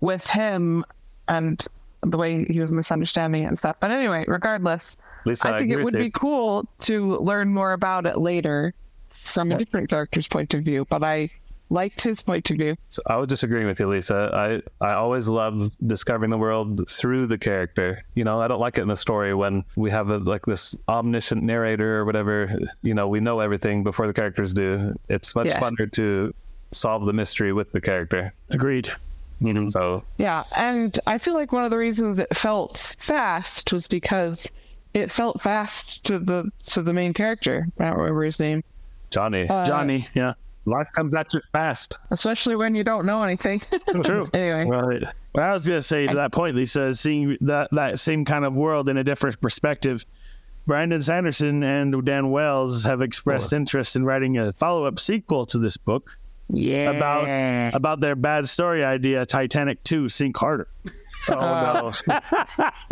with 0.00 0.28
him 0.28 0.84
and 1.26 1.66
the 2.02 2.18
way 2.18 2.44
he 2.44 2.60
was 2.60 2.70
misunderstanding 2.70 3.44
it 3.44 3.46
and 3.46 3.58
stuff. 3.58 3.76
But 3.80 3.90
anyway, 3.90 4.26
regardless, 4.28 4.94
Lisa, 5.24 5.48
I 5.48 5.56
think 5.56 5.70
agree 5.70 5.80
it 5.80 5.84
would 5.84 5.94
be 5.94 6.04
you. 6.04 6.12
cool 6.12 6.68
to 6.80 7.16
learn 7.16 7.48
more 7.48 7.72
about 7.72 8.04
it 8.04 8.18
later 8.18 8.74
from 9.08 9.50
a 9.50 9.56
different 9.56 9.88
character's 9.88 10.28
point 10.28 10.52
of 10.52 10.64
view. 10.64 10.86
But 10.90 11.02
I 11.02 11.30
liked 11.70 12.00
his 12.02 12.22
point 12.22 12.50
of 12.50 12.56
view. 12.56 12.76
So 12.88 13.02
I 13.06 13.16
was 13.16 13.28
disagreeing 13.28 13.66
with 13.66 13.78
you, 13.80 13.88
Lisa. 13.88 14.30
I, 14.80 14.86
I 14.86 14.94
always 14.94 15.28
love 15.28 15.70
discovering 15.86 16.30
the 16.30 16.38
world 16.38 16.88
through 16.90 17.26
the 17.26 17.38
character. 17.38 18.02
You 18.14 18.24
know, 18.24 18.40
I 18.40 18.48
don't 18.48 18.60
like 18.60 18.78
it 18.78 18.82
in 18.82 18.90
a 18.90 18.96
story 18.96 19.34
when 19.34 19.64
we 19.76 19.90
have 19.90 20.10
a, 20.10 20.18
like 20.18 20.46
this 20.46 20.76
omniscient 20.88 21.42
narrator 21.42 21.98
or 21.98 22.04
whatever. 22.04 22.58
You 22.82 22.94
know, 22.94 23.08
we 23.08 23.20
know 23.20 23.40
everything 23.40 23.82
before 23.84 24.06
the 24.06 24.14
characters 24.14 24.52
do. 24.54 24.94
It's 25.08 25.34
much 25.34 25.48
Yeah. 25.48 25.60
funner 25.60 25.90
to 25.92 26.34
solve 26.72 27.04
the 27.04 27.12
mystery 27.12 27.52
with 27.52 27.72
the 27.72 27.80
character. 27.80 28.32
Agreed. 28.50 28.90
So 29.68 30.02
Yeah, 30.16 30.42
and 30.56 30.98
I 31.06 31.18
feel 31.18 31.34
like 31.34 31.52
one 31.52 31.64
of 31.64 31.70
the 31.70 31.78
reasons 31.78 32.18
it 32.18 32.34
felt 32.34 32.96
fast 32.98 33.72
was 33.72 33.86
because 33.86 34.50
it 34.94 35.12
felt 35.12 35.40
fast 35.42 36.04
to 36.06 36.18
the 36.18 36.50
to 36.66 36.82
the 36.82 36.92
main 36.92 37.14
character. 37.14 37.68
I 37.78 37.84
don't 37.84 37.98
remember 37.98 38.24
his 38.24 38.40
name. 38.40 38.64
Johnny, 39.10 39.48
Uh, 39.48 39.64
Johnny, 39.64 40.08
yeah. 40.12 40.32
Life 40.68 40.88
comes 40.94 41.14
at 41.14 41.32
you 41.34 41.40
fast. 41.52 41.98
especially 42.10 42.56
when 42.56 42.74
you 42.74 42.84
don't 42.84 43.06
know 43.06 43.22
anything. 43.22 43.60
True. 44.04 44.28
anyway, 44.32 44.64
Right. 44.66 45.04
What 45.32 45.44
I 45.44 45.52
was 45.52 45.68
going 45.68 45.78
to 45.78 45.82
say 45.86 46.06
to 46.06 46.14
that 46.16 46.32
point, 46.32 46.56
Lisa, 46.56 46.94
seeing 46.94 47.36
that, 47.42 47.68
that 47.72 47.98
same 47.98 48.24
kind 48.24 48.44
of 48.44 48.56
world 48.56 48.88
in 48.88 48.96
a 48.96 49.04
different 49.04 49.40
perspective. 49.40 50.04
Brandon 50.66 51.00
Sanderson 51.00 51.62
and 51.62 52.04
Dan 52.04 52.30
Wells 52.30 52.84
have 52.84 53.00
expressed 53.02 53.52
interest 53.52 53.96
in 53.96 54.04
writing 54.04 54.36
a 54.36 54.52
follow 54.52 54.84
up 54.84 54.98
sequel 54.98 55.46
to 55.46 55.58
this 55.58 55.76
book 55.78 56.18
Yeah. 56.50 56.90
about 56.90 57.74
about 57.74 58.00
their 58.00 58.14
bad 58.16 58.48
story 58.48 58.84
idea, 58.84 59.24
Titanic 59.24 59.82
2 59.84 60.08
sink 60.08 60.36
harder. 60.36 60.68
Oh 61.32 61.92
no! 62.06 62.20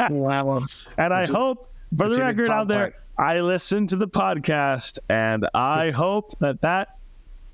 wow. 0.10 0.60
And 0.98 1.14
I 1.14 1.26
hope, 1.26 1.70
for 1.96 2.08
the 2.08 2.18
record 2.20 2.50
out 2.50 2.66
there, 2.66 2.90
complex. 2.90 3.10
I 3.16 3.40
listened 3.40 3.90
to 3.90 3.96
the 3.96 4.08
podcast, 4.08 4.98
and 5.08 5.48
I 5.54 5.92
hope 5.92 6.36
that 6.40 6.60
that 6.62 6.95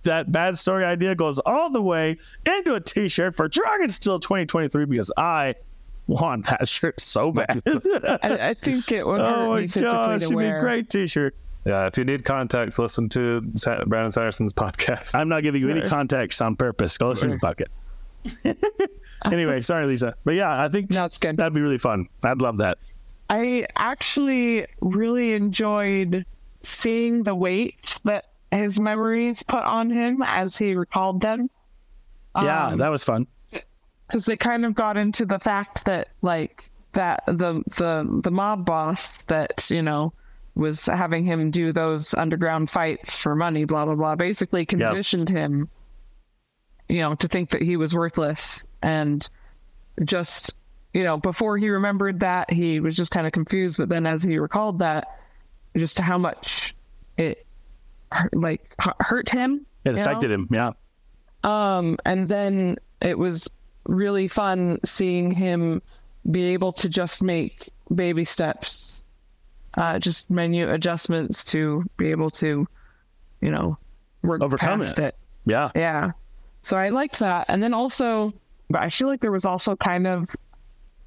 that 0.03 0.31
bad 0.33 0.59
story 0.59 0.85
idea 0.85 1.15
goes 1.15 1.39
all 1.41 1.71
the 1.71 1.83
way 1.83 2.17
into 2.45 2.75
a 2.75 2.81
T-shirt 2.81 3.35
for 3.35 3.49
Dragonsteel 3.49 4.21
2023 4.21 4.87
because 4.87 5.11
I 5.17 5.55
want 6.07 6.47
that 6.47 6.69
shirt 6.69 7.01
so 7.01 7.33
bad. 7.33 7.63
I, 7.67 8.51
I 8.51 8.55
think 8.55 8.91
it 8.93 9.07
would 9.07 9.21
oh 9.21 9.51
my 9.51 9.67
gosh, 9.67 10.23
it'd 10.23 10.37
be 10.37 10.47
a 10.47 10.61
great 10.61 10.89
T-shirt. 10.89 11.35
Yeah, 11.65 11.87
if 11.87 11.97
you 11.97 12.05
need 12.05 12.25
context, 12.25 12.79
listen 12.79 13.09
to 13.11 13.41
Brandon 13.87 14.11
Sanderson's 14.11 14.53
podcast. 14.53 15.15
I'm 15.15 15.29
not 15.29 15.45
giving 15.45 15.63
you 15.63 15.71
any 15.71 15.83
context 15.83 16.43
on 16.43 16.57
purpose. 16.57 16.99
Go 16.99 17.11
listen 17.11 17.31
to 17.31 17.37
the 17.37 17.41
bucket. 17.41 17.71
anyway, 19.33 19.61
sorry, 19.61 19.87
Lisa, 19.87 20.15
but 20.25 20.35
yeah, 20.35 20.63
I 20.63 20.69
think 20.69 20.91
No, 20.91 21.09
good. 21.21 21.37
that'd 21.37 21.55
be 21.55 21.61
really 21.61 21.79
fun. 21.79 22.09
I'd 22.25 22.43
love 22.43 22.59
that. 22.59 22.79
I 23.31 23.67
actually 23.77 24.67
really 24.81 25.35
enjoyed 25.35 26.27
seeing 26.63 27.23
the 27.23 27.35
weight 27.35 27.97
that 28.05 28.27
his 28.53 28.79
memories 28.79 29.43
put 29.43 29.63
on 29.65 29.91
him 29.91 30.23
as 30.25 30.57
he 30.59 30.75
recalled 30.75 31.21
them. 31.21 31.51
yeah, 32.37 32.69
Um, 32.69 32.79
that 32.79 32.89
was 32.91 33.03
fun. 33.05 33.27
because 34.07 34.27
they 34.27 34.37
kind 34.37 34.65
of 34.65 34.75
got 34.75 34.97
into 34.97 35.25
the 35.25 35.39
fact 35.39 35.85
that 35.87 36.09
like 36.23 36.71
that 36.93 37.25
the 37.27 37.63
the 37.79 38.21
the 38.23 38.31
mob 38.31 38.67
boss 38.67 39.23
that 39.25 39.71
you 39.71 39.81
know 39.83 40.13
was 40.55 40.85
having 40.85 41.25
him 41.25 41.51
do 41.51 41.73
those 41.73 42.13
underground 42.15 42.69
fights 42.69 43.17
for 43.17 43.35
money 43.35 43.65
blah 43.65 43.87
blah 43.87 43.95
blah 43.95 44.15
basically 44.15 44.67
conditioned 44.67 45.31
him 45.31 45.67
you 46.91 46.99
know 46.99 47.15
to 47.15 47.27
think 47.27 47.49
that 47.49 47.63
he 47.63 47.79
was 47.79 47.95
worthless 47.95 48.67
and 48.83 49.31
just 50.05 50.53
you 50.93 51.03
know 51.03 51.17
before 51.17 51.57
he 51.57 51.71
remembered 51.71 52.21
that 52.21 52.51
he 52.51 52.81
was 52.81 52.95
just 52.95 53.11
kind 53.11 53.27
of 53.27 53.33
confused 53.33 53.79
but 53.79 53.89
then 53.89 54.05
as 54.05 54.23
he 54.23 54.37
recalled 54.39 54.79
that 54.81 55.19
just 55.75 55.99
how 55.99 56.19
much 56.19 56.75
it 57.17 57.47
like 58.33 58.75
hurt 59.01 59.29
him 59.29 59.67
It 59.85 59.91
you 59.91 59.97
know? 59.97 60.01
affected 60.01 60.31
him. 60.31 60.49
Yeah. 60.51 60.73
Um, 61.45 61.97
and 62.05 62.29
then 62.29 62.77
it 63.01 63.19
was 63.19 63.49
really 63.87 64.29
fun 64.29 64.79
seeing 64.85 65.31
him 65.31 65.83
be 66.31 66.53
able 66.53 66.73
to 66.73 66.89
just 66.89 67.23
make 67.23 67.69
baby 67.95 68.25
steps, 68.25 69.03
uh, 69.75 69.99
just 69.99 70.31
menu 70.31 70.71
adjustments 70.71 71.45
to 71.45 71.85
be 71.97 72.11
able 72.11 72.31
to, 72.31 72.67
you 73.41 73.51
know, 73.51 73.77
work 74.23 74.43
Overcome 74.43 74.81
past 74.81 74.99
it. 74.99 75.07
it. 75.07 75.17
Yeah. 75.47 75.71
Yeah. 75.75 76.13
So 76.63 76.77
I 76.77 76.91
liked 76.91 77.19
that. 77.19 77.47
And 77.49 77.61
then 77.61 77.75
also, 77.75 78.33
I 78.73 78.89
feel 78.89 79.09
like 79.09 79.21
there 79.21 79.33
was 79.33 79.45
also 79.45 79.75
kind 79.75 80.07
of 80.07 80.29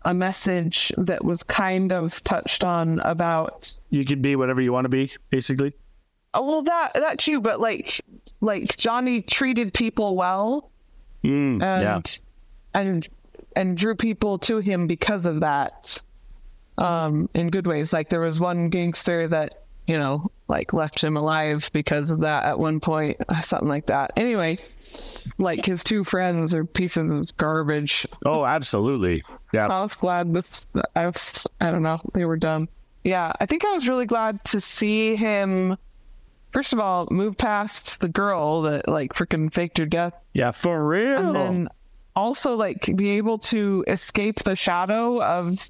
a 0.04 0.14
message 0.14 0.92
that 0.98 1.24
was 1.24 1.44
kind 1.44 1.94
of 1.94 2.22
touched 2.24 2.64
on 2.64 3.00
about 3.00 3.72
You 3.90 4.04
can 4.06 4.22
be 4.22 4.36
whatever 4.36 4.62
you 4.62 4.74
want 4.74 4.86
to 4.86 4.90
be, 4.90 5.12
basically. 5.30 5.74
Oh 6.36 6.46
well 6.46 6.62
that 6.64 6.94
that 6.94 7.18
too, 7.20 7.42
but 7.42 7.60
like 7.60 8.00
like 8.42 8.76
Johnny 8.78 9.22
treated 9.22 9.74
people 9.74 10.16
well 10.16 10.70
Mm, 11.24 11.60
and 11.64 11.84
yeah. 11.84 12.00
and 12.80 13.08
and 13.56 13.76
drew 13.76 13.96
people 13.96 14.38
to 14.40 14.60
him 14.60 14.86
because 14.86 15.26
of 15.26 15.40
that 15.40 15.98
um 16.78 17.28
in 17.34 17.50
good 17.50 17.66
ways 17.66 17.92
like 17.94 18.10
there 18.10 18.20
was 18.20 18.40
one 18.40 18.70
gangster 18.70 19.28
that 19.28 19.64
you 19.88 19.98
know 19.98 20.30
like 20.50 20.72
left 20.74 21.04
him 21.04 21.18
alive 21.18 21.68
because 21.74 22.12
of 22.12 22.20
that 22.20 22.44
at 22.44 22.60
one 22.60 22.80
point 22.80 23.18
uh, 23.30 23.42
something 23.42 23.68
like 23.70 23.88
that 23.88 24.12
anyway 24.18 24.56
like 25.40 25.66
his 25.66 25.84
two 25.84 26.04
friends 26.04 26.54
are 26.54 26.64
pieces 26.66 27.12
of 27.12 27.36
garbage 27.38 28.06
Oh, 28.26 28.46
absolutely. 28.46 29.24
Yeah. 29.54 29.68
i 29.68 29.82
was 29.82 29.96
glad 29.96 30.32
this 30.34 30.68
i 30.96 31.08
was 31.08 31.48
i 31.62 31.72
don't 31.72 31.82
know 31.82 32.00
they 32.14 32.26
were 32.26 32.38
dumb 32.38 32.68
yeah 33.04 33.32
i 33.40 33.46
think 33.48 33.66
i 33.66 33.74
was 33.74 33.88
really 33.88 34.06
glad 34.06 34.44
to 34.46 34.60
see 34.60 35.16
him 35.16 35.76
first 36.56 36.72
of 36.74 36.80
all 36.80 37.06
move 37.12 37.36
past 37.38 38.00
the 38.00 38.08
girl 38.08 38.62
that 38.62 38.88
like 38.88 39.14
freaking 39.14 39.54
faked 39.54 39.78
her 39.78 39.86
death 39.86 40.14
Yeah, 40.34 40.52
for 40.52 40.88
real. 40.88 41.18
and 41.18 41.36
then 41.36 41.70
also 42.16 42.56
like 42.56 42.90
be 42.96 43.10
able 43.18 43.38
to 43.54 43.84
escape 43.88 44.40
the 44.44 44.56
shadow 44.56 45.22
of 45.22 45.70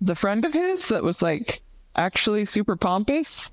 the 0.00 0.14
friend 0.14 0.44
of 0.46 0.54
his 0.54 0.88
that 0.88 1.04
was 1.04 1.20
like 1.22 1.62
actually 1.94 2.46
super 2.46 2.76
pompous 2.76 3.52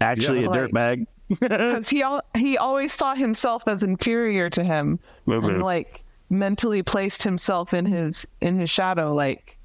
Actually, 0.00 0.42
Yeah. 0.42 0.50
a 0.50 0.52
dirt 0.52 0.72
bag. 0.72 1.06
because 1.28 1.88
he 1.94 2.02
al- 2.02 2.24
he 2.36 2.56
always 2.58 2.92
saw 2.92 3.14
himself 3.14 3.62
as 3.68 3.82
inferior 3.82 4.50
to 4.50 4.64
him 4.64 4.98
Mhm. 5.26 5.48
and 5.48 5.62
like 5.62 6.02
mentally 6.30 6.82
placed 6.82 7.22
himself 7.22 7.72
in 7.72 7.86
his 7.86 8.26
in 8.40 8.58
his 8.58 8.68
shadow 8.70 9.14
like 9.14 9.58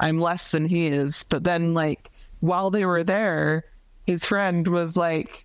I'm 0.00 0.18
less 0.18 0.50
than 0.52 0.66
he 0.66 0.86
is 0.86 1.24
but 1.28 1.44
then 1.44 1.74
like 1.74 2.10
while 2.40 2.70
they 2.70 2.84
were 2.86 3.04
there 3.04 3.64
his 4.06 4.24
friend 4.24 4.66
was 4.68 4.96
like 4.96 5.44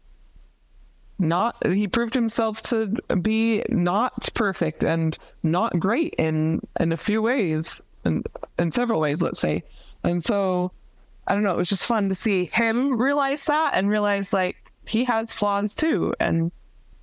not 1.19 1.55
he 1.67 1.87
proved 1.87 2.13
himself 2.13 2.61
to 2.63 2.87
be 3.21 3.63
not 3.69 4.29
perfect 4.33 4.83
and 4.83 5.17
not 5.43 5.79
great 5.79 6.13
in 6.17 6.59
in 6.79 6.91
a 6.91 6.97
few 6.97 7.21
ways 7.21 7.81
and 8.03 8.25
in 8.59 8.71
several 8.71 8.99
ways 8.99 9.21
let's 9.21 9.39
say. 9.39 9.63
And 10.03 10.23
so 10.23 10.71
i 11.27 11.33
don't 11.33 11.43
know 11.43 11.51
it 11.53 11.57
was 11.57 11.69
just 11.69 11.85
fun 11.85 12.09
to 12.09 12.15
see 12.15 12.45
him 12.51 12.99
realize 12.99 13.45
that 13.45 13.71
and 13.75 13.89
realize 13.89 14.33
like 14.33 14.57
he 14.85 15.03
has 15.05 15.31
flaws 15.33 15.73
too. 15.75 16.13
And 16.19 16.51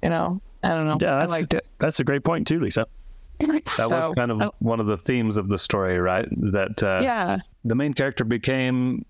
you 0.02 0.10
know 0.10 0.40
i 0.62 0.68
don't 0.70 0.86
know. 0.86 0.98
Yeah, 1.00 1.16
i 1.16 1.18
that's, 1.20 1.32
liked 1.32 1.54
it. 1.54 1.66
that's 1.78 2.00
a 2.00 2.04
great 2.04 2.22
point, 2.24 2.46
too, 2.46 2.60
Lisa. 2.60 2.86
That 3.40 3.66
So, 3.88 3.96
was 3.96 4.14
kind 4.16 4.30
of 4.30 4.42
I- 4.42 4.50
one 4.58 4.80
of 4.80 4.86
the 4.86 4.98
themes 4.98 5.38
of 5.38 5.48
the 5.48 5.56
story, 5.56 5.98
right? 5.98 6.28
That 6.52 6.82
uh, 6.82 7.00
yeah. 7.02 7.38
the 7.64 7.74
main 7.74 7.94
character 7.94 8.22
became, 8.24 9.06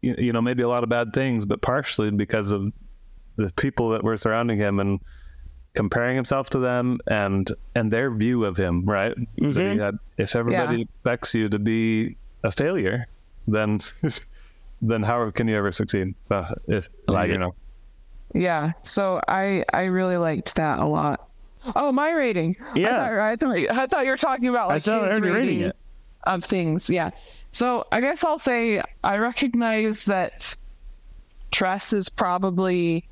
you, 0.00 0.16
you 0.18 0.32
know, 0.32 0.42
maybe 0.42 0.64
a 0.64 0.68
lot 0.68 0.82
of 0.82 0.88
bad 0.88 1.12
things, 1.12 1.46
but 1.46 1.62
partially 1.62 2.10
because 2.10 2.50
of 2.50 2.72
the 3.36 3.52
people 3.56 3.90
that 3.90 4.02
were 4.02 4.16
surrounding 4.16 4.58
him 4.58 4.80
and 4.80 5.00
comparing 5.74 6.16
himself 6.16 6.50
to 6.50 6.58
them 6.58 6.98
and 7.06 7.50
and 7.74 7.90
their 7.90 8.10
view 8.14 8.44
of 8.44 8.56
him, 8.56 8.84
right? 8.84 9.14
He 9.36 9.44
mm-hmm. 9.46 9.80
had, 9.80 9.98
if 10.18 10.36
everybody 10.36 10.78
Yeah. 10.78 10.82
expects 10.82 11.34
you 11.34 11.48
to 11.48 11.58
be 11.58 12.16
a 12.44 12.52
failure, 12.52 13.06
then 13.48 13.80
then 14.82 15.02
how 15.02 15.30
can 15.30 15.48
you 15.48 15.56
ever 15.56 15.72
succeed? 15.72 16.14
So 16.24 16.44
if 16.68 16.88
like 17.08 17.30
you 17.30 17.38
know, 17.38 17.54
yeah. 18.34 18.72
So 18.82 19.20
i 19.28 19.64
i 19.72 19.84
really 19.84 20.16
liked 20.16 20.54
that 20.56 20.78
a 20.78 20.86
lot. 20.86 21.28
Oh 21.76 21.92
my 21.92 22.10
rating. 22.10 22.56
Yeah. 22.74 22.88
i 22.88 23.36
thought, 23.36 23.52
I 23.52 23.60
thought, 23.68 23.78
I 23.78 23.86
thought 23.86 24.04
you 24.04 24.10
were 24.10 24.16
talking 24.16 24.48
about 24.48 24.68
like 24.68 24.76
I 24.76 24.78
saw 24.78 25.00
already 25.00 25.30
rating 25.30 25.58
rating 25.60 25.72
of 26.24 26.44
things. 26.44 26.90
Yeah. 26.90 27.10
So 27.50 27.86
i 27.92 28.00
guess 28.00 28.24
i'll 28.24 28.38
say 28.38 28.82
i 29.04 29.16
recognize 29.18 30.06
that 30.06 30.56
tress 31.50 31.92
is 31.92 32.08
probably 32.08 33.06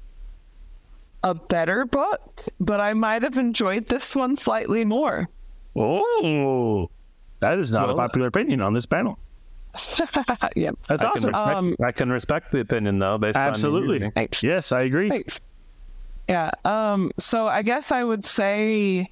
a 1.22 1.34
better 1.34 1.84
book 1.84 2.44
but 2.60 2.80
i 2.80 2.92
might 2.94 3.22
have 3.22 3.36
enjoyed 3.38 3.86
this 3.88 4.14
one 4.16 4.36
slightly 4.36 4.84
more 4.84 5.28
Oh, 5.76 6.90
that 7.38 7.58
is 7.58 7.70
not 7.70 7.90
a 7.90 7.94
popular 7.94 8.26
opinion 8.26 8.60
on 8.60 8.74
this 8.74 8.86
panel. 8.86 9.18
yep 10.56 10.74
That's 10.88 11.04
I 11.04 11.10
can, 11.10 11.16
awesome. 11.16 11.30
respect, 11.30 11.56
Um, 11.56 11.76
I 11.84 11.92
can 11.92 12.10
respect 12.10 12.50
the 12.50 12.60
opinion 12.60 12.98
though, 12.98 13.18
based 13.18 13.36
on 13.36 13.44
Absolutely. 13.44 14.10
Thanks. 14.10 14.42
Yes, 14.42 14.72
I 14.72 14.80
agree. 14.82 15.08
Thanks. 15.08 15.40
Yeah. 16.28 16.50
Um. 16.64 17.12
So 17.18 17.46
I 17.46 17.62
guess 17.62 17.92
I 17.92 18.02
would 18.02 18.24
say, 18.24 19.08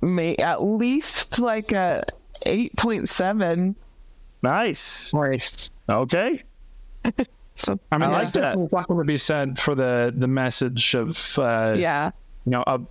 may 0.00 0.36
at 0.36 0.62
least 0.62 1.40
like 1.40 1.72
a 1.72 2.04
eight 2.42 2.76
point 2.76 3.08
seven. 3.08 3.74
Nice. 4.42 5.12
Nice. 5.12 5.70
Okay. 5.88 6.42
So 7.54 7.78
I 7.92 7.98
mean, 7.98 8.08
I 8.08 8.12
like 8.12 8.18
there's 8.18 8.32
that. 8.32 8.40
definitely 8.40 8.68
a 8.72 8.74
lot 8.74 8.88
to 8.88 9.04
be 9.04 9.18
said 9.18 9.58
for 9.58 9.74
the 9.74 10.14
the 10.16 10.26
message 10.28 10.94
of 10.94 11.38
uh, 11.38 11.74
yeah. 11.76 12.10
you 12.44 12.50
know 12.50 12.62
of 12.66 12.86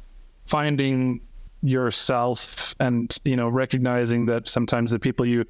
finding 0.46 1.22
yourself 1.62 2.76
and 2.80 3.18
you 3.26 3.36
know 3.36 3.50
recognizing 3.50 4.26
that 4.28 4.48
sometimes 4.48 4.92
the 4.92 5.00
people 5.00 5.26
you 5.26 5.46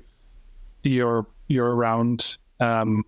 you're 0.84 1.28
you're 1.48 1.76
around 1.76 2.38
um 2.60 3.04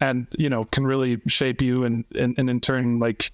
and 0.00 0.26
you 0.36 0.50
know 0.50 0.64
can 0.64 0.86
really 0.86 1.20
shape 1.28 1.62
you 1.62 1.84
and 1.84 2.04
and, 2.14 2.38
and 2.38 2.50
in 2.50 2.60
turn 2.60 2.98
like 2.98 3.32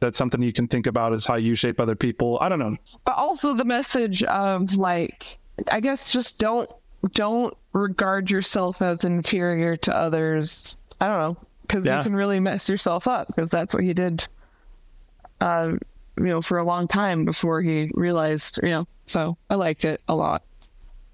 that's 0.00 0.16
something 0.16 0.40
you 0.42 0.52
can 0.54 0.66
think 0.66 0.86
about 0.86 1.12
is 1.12 1.26
how 1.26 1.34
you 1.34 1.54
shape 1.54 1.80
other 1.80 1.94
people 1.94 2.38
i 2.40 2.48
don't 2.48 2.58
know 2.58 2.74
But 3.04 3.16
also 3.16 3.52
the 3.52 3.66
message 3.66 4.22
of 4.22 4.74
like, 4.76 5.38
I 5.70 5.80
guess 5.80 6.10
just 6.10 6.38
don't 6.38 6.70
don't 7.12 7.56
regard 7.72 8.30
yourself 8.30 8.82
as 8.82 9.04
inferior 9.04 9.76
to 9.78 9.96
others. 9.96 10.76
I 11.00 11.08
don't 11.08 11.18
know 11.18 11.36
because 11.62 11.84
Yeah. 11.86 11.98
you 11.98 12.02
can 12.04 12.14
really 12.16 12.40
mess 12.40 12.68
yourself 12.68 13.06
up 13.08 13.28
because 13.28 13.50
that's 13.50 13.74
what 13.74 13.82
he 13.84 13.94
did. 13.94 14.26
Uh, 15.40 15.72
you 16.18 16.24
know, 16.26 16.40
for 16.42 16.58
a 16.58 16.64
long 16.64 16.86
time 16.86 17.24
before 17.24 17.62
he 17.62 17.90
realized, 17.94 18.60
you 18.62 18.68
know. 18.70 18.86
So 19.06 19.36
I 19.48 19.54
liked 19.54 19.84
it 19.84 20.00
a 20.08 20.14
lot. 20.14 20.42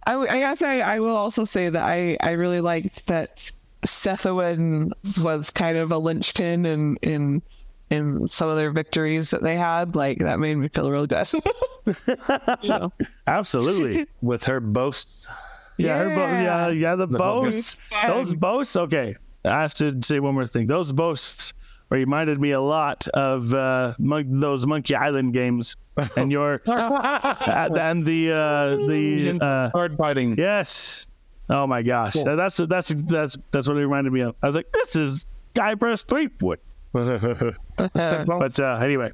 I, 0.06 0.12
w- 0.12 0.30
I 0.30 0.38
guess 0.40 0.62
I, 0.62 0.80
I 0.80 1.00
will 1.00 1.16
also 1.16 1.44
say 1.44 1.68
that 1.68 1.82
I, 1.82 2.16
I 2.20 2.30
really 2.32 2.60
liked 2.60 3.06
that 3.06 3.50
Sefawynn 3.84 4.90
was 5.22 5.50
kind 5.50 5.76
of 5.78 5.92
a 5.92 5.98
linchpin 5.98 6.66
in 6.66 6.96
in 7.02 7.42
in 7.90 8.26
some 8.26 8.48
of 8.48 8.56
their 8.56 8.72
victories 8.72 9.30
that 9.30 9.42
they 9.44 9.54
had. 9.56 9.94
Like 9.94 10.18
that 10.18 10.40
made 10.40 10.56
me 10.56 10.68
feel 10.68 10.90
real 10.90 11.06
good. 11.06 11.26
you 12.62 12.68
know? 12.68 12.92
Absolutely. 13.26 14.06
With 14.22 14.44
her 14.44 14.60
boasts. 14.60 15.28
Yeah, 15.76 15.98
her 15.98 16.08
bo- 16.08 16.26
yeah, 16.26 16.42
Yeah. 16.42 16.68
yeah, 16.70 16.94
the 16.96 17.06
boasts. 17.06 17.76
Those 18.06 18.34
boasts. 18.34 18.76
Okay, 18.76 19.14
I 19.46 19.62
have 19.62 19.74
to 19.74 19.96
say 20.02 20.20
one 20.20 20.34
more 20.34 20.46
thing. 20.46 20.66
Those 20.66 20.92
boasts 20.92 21.54
reminded 21.88 22.40
me 22.40 22.50
a 22.50 22.60
lot 22.60 23.06
of 23.14 23.54
uh, 23.54 23.94
mon- 23.98 24.40
those 24.40 24.66
Monkey 24.66 24.94
Island 24.94 25.32
games, 25.32 25.76
and 26.16 26.30
your 26.32 26.60
uh, 26.66 27.68
and 27.78 28.04
the 28.04 28.32
uh, 28.32 28.76
the 28.86 29.38
uh, 29.40 29.70
Hard 29.70 29.96
fighting. 29.96 30.36
yes. 30.36 31.06
Oh 31.48 31.66
my 31.66 31.82
gosh, 31.82 32.14
that's 32.14 32.56
that's 32.56 32.88
that's 33.04 33.36
that's 33.52 33.68
what 33.68 33.76
it 33.76 33.80
reminded 33.80 34.12
me 34.12 34.20
of. 34.22 34.34
I 34.42 34.46
was 34.46 34.56
like, 34.56 34.70
this 34.72 34.96
is 34.96 35.26
Guybrush 35.54 36.04
Threepwood. 36.06 36.58
But 36.96 38.58
uh, 38.58 38.78
anyway, 38.82 39.12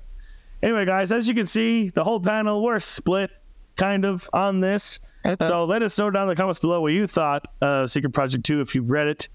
anyway, 0.62 0.85
guys, 0.87 1.12
as 1.12 1.29
you 1.29 1.35
can 1.35 1.47
see, 1.47 1.90
the 1.90 2.03
whole 2.05 2.21
panel 2.21 2.62
we're 2.62 2.79
split 2.79 3.31
kind 3.77 4.05
of 4.05 4.29
on 4.33 4.61
this. 4.61 5.01
So 5.40 5.64
let 5.64 5.83
us 5.83 5.99
know 5.99 6.11
down 6.11 6.23
in 6.25 6.29
the 6.31 6.37
comments 6.37 6.59
below 6.59 6.81
what 6.81 6.92
you 6.92 7.07
thought 7.07 7.47
uh, 7.61 7.87
Secret 7.87 8.12
Project 8.12 8.45
Two 8.45 8.61
if 8.61 8.75
you've 8.75 8.90
read 8.90 9.09
it. 9.09 9.29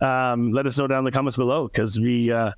Um, 0.00 0.50
let 0.52 0.66
us 0.66 0.78
know 0.78 0.86
down 0.86 1.00
in 1.00 1.04
the 1.04 1.10
comments 1.12 1.36
below 1.36 1.68
because 1.68 2.00
we 2.00 2.32
uh, 2.32 2.52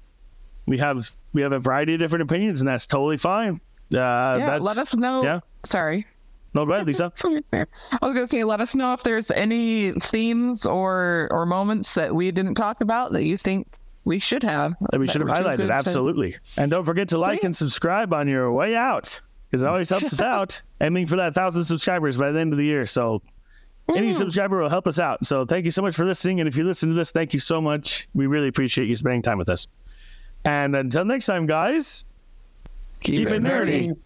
we 0.66 0.78
have 0.78 1.09
we 1.33 1.42
have 1.42 1.52
a 1.52 1.59
variety 1.59 1.94
of 1.94 2.00
different 2.00 2.22
opinions 2.22 2.61
and 2.61 2.68
that's 2.68 2.87
totally 2.87 3.16
fine. 3.16 3.61
Uh, 3.92 3.96
yeah, 3.98 4.37
that's, 4.46 4.64
let 4.64 4.78
us 4.78 4.94
know. 4.96 5.22
Yeah, 5.22 5.40
Sorry. 5.64 6.07
no, 6.55 6.64
go 6.64 6.72
ahead, 6.72 6.87
Lisa. 6.87 7.12
I 7.52 7.66
was 8.00 8.14
gonna 8.14 8.28
say, 8.28 8.44
let 8.44 8.61
us 8.61 8.74
know 8.74 8.92
if 8.94 9.02
there's 9.02 9.31
any 9.31 9.92
themes 9.92 10.64
or 10.66 11.28
or 11.31 11.44
moments 11.46 11.94
that 11.94 12.14
we 12.14 12.31
didn't 12.31 12.55
talk 12.55 12.81
about 12.81 13.12
that 13.12 13.24
you 13.24 13.37
think 13.37 13.66
we 14.05 14.18
should 14.18 14.42
have. 14.44 14.74
that 14.90 14.98
we 15.00 15.07
should 15.07 15.20
have 15.20 15.31
highlighted. 15.31 15.59
good 15.59 15.66
to- 15.68 15.72
Absolutely. 15.74 16.37
And 16.57 16.70
don't 16.70 16.85
forget 16.85 17.09
to 17.09 17.18
like 17.18 17.44
and 17.44 17.55
subscribe 17.55 18.12
on 18.14 18.28
your 18.28 18.52
way 18.52 18.74
out 18.74 19.20
because 19.50 19.62
it 19.62 19.66
always 19.68 19.90
helps 19.90 20.12
us 20.12 20.22
out. 20.22 20.62
Aiming 20.81 21.07
for 21.07 21.16
that 21.16 21.35
thousand 21.35 21.64
subscribers 21.64 22.16
by 22.16 22.31
the 22.33 22.40
end 22.40 22.52
of 22.52 22.57
the 22.59 22.64
year. 22.64 22.87
So 22.87 23.20
any 23.90 24.11
mm. 24.11 24.14
subscriber 24.14 24.61
will 24.61 24.68
help 24.68 24.87
us 24.87 24.99
out. 24.99 25.25
So 25.27 25.45
thank 25.45 25.64
you 25.64 25.71
so 25.71 25.83
much 25.83 25.95
for 25.95 26.05
listening. 26.05 26.40
And 26.40 26.49
if 26.49 26.57
you 26.57 26.64
listen 26.64 26.88
to 26.88 26.95
this, 26.95 27.11
thank 27.12 27.35
you 27.35 27.40
so 27.40 27.61
much. 27.61 28.09
We 28.14 28.27
really 28.27 28.49
appreciate 28.49 28.88
you 28.88 28.97
spending 28.97 29.23
time 29.23 29.38
with 29.38 29.49
us. 29.49 29.66
And 30.45 30.75
until 30.75 31.05
next 31.05 31.27
time, 31.27 31.47
guys, 31.47 32.05
keep, 33.03 33.29
it 33.29 33.42
nerdy. 33.42 33.97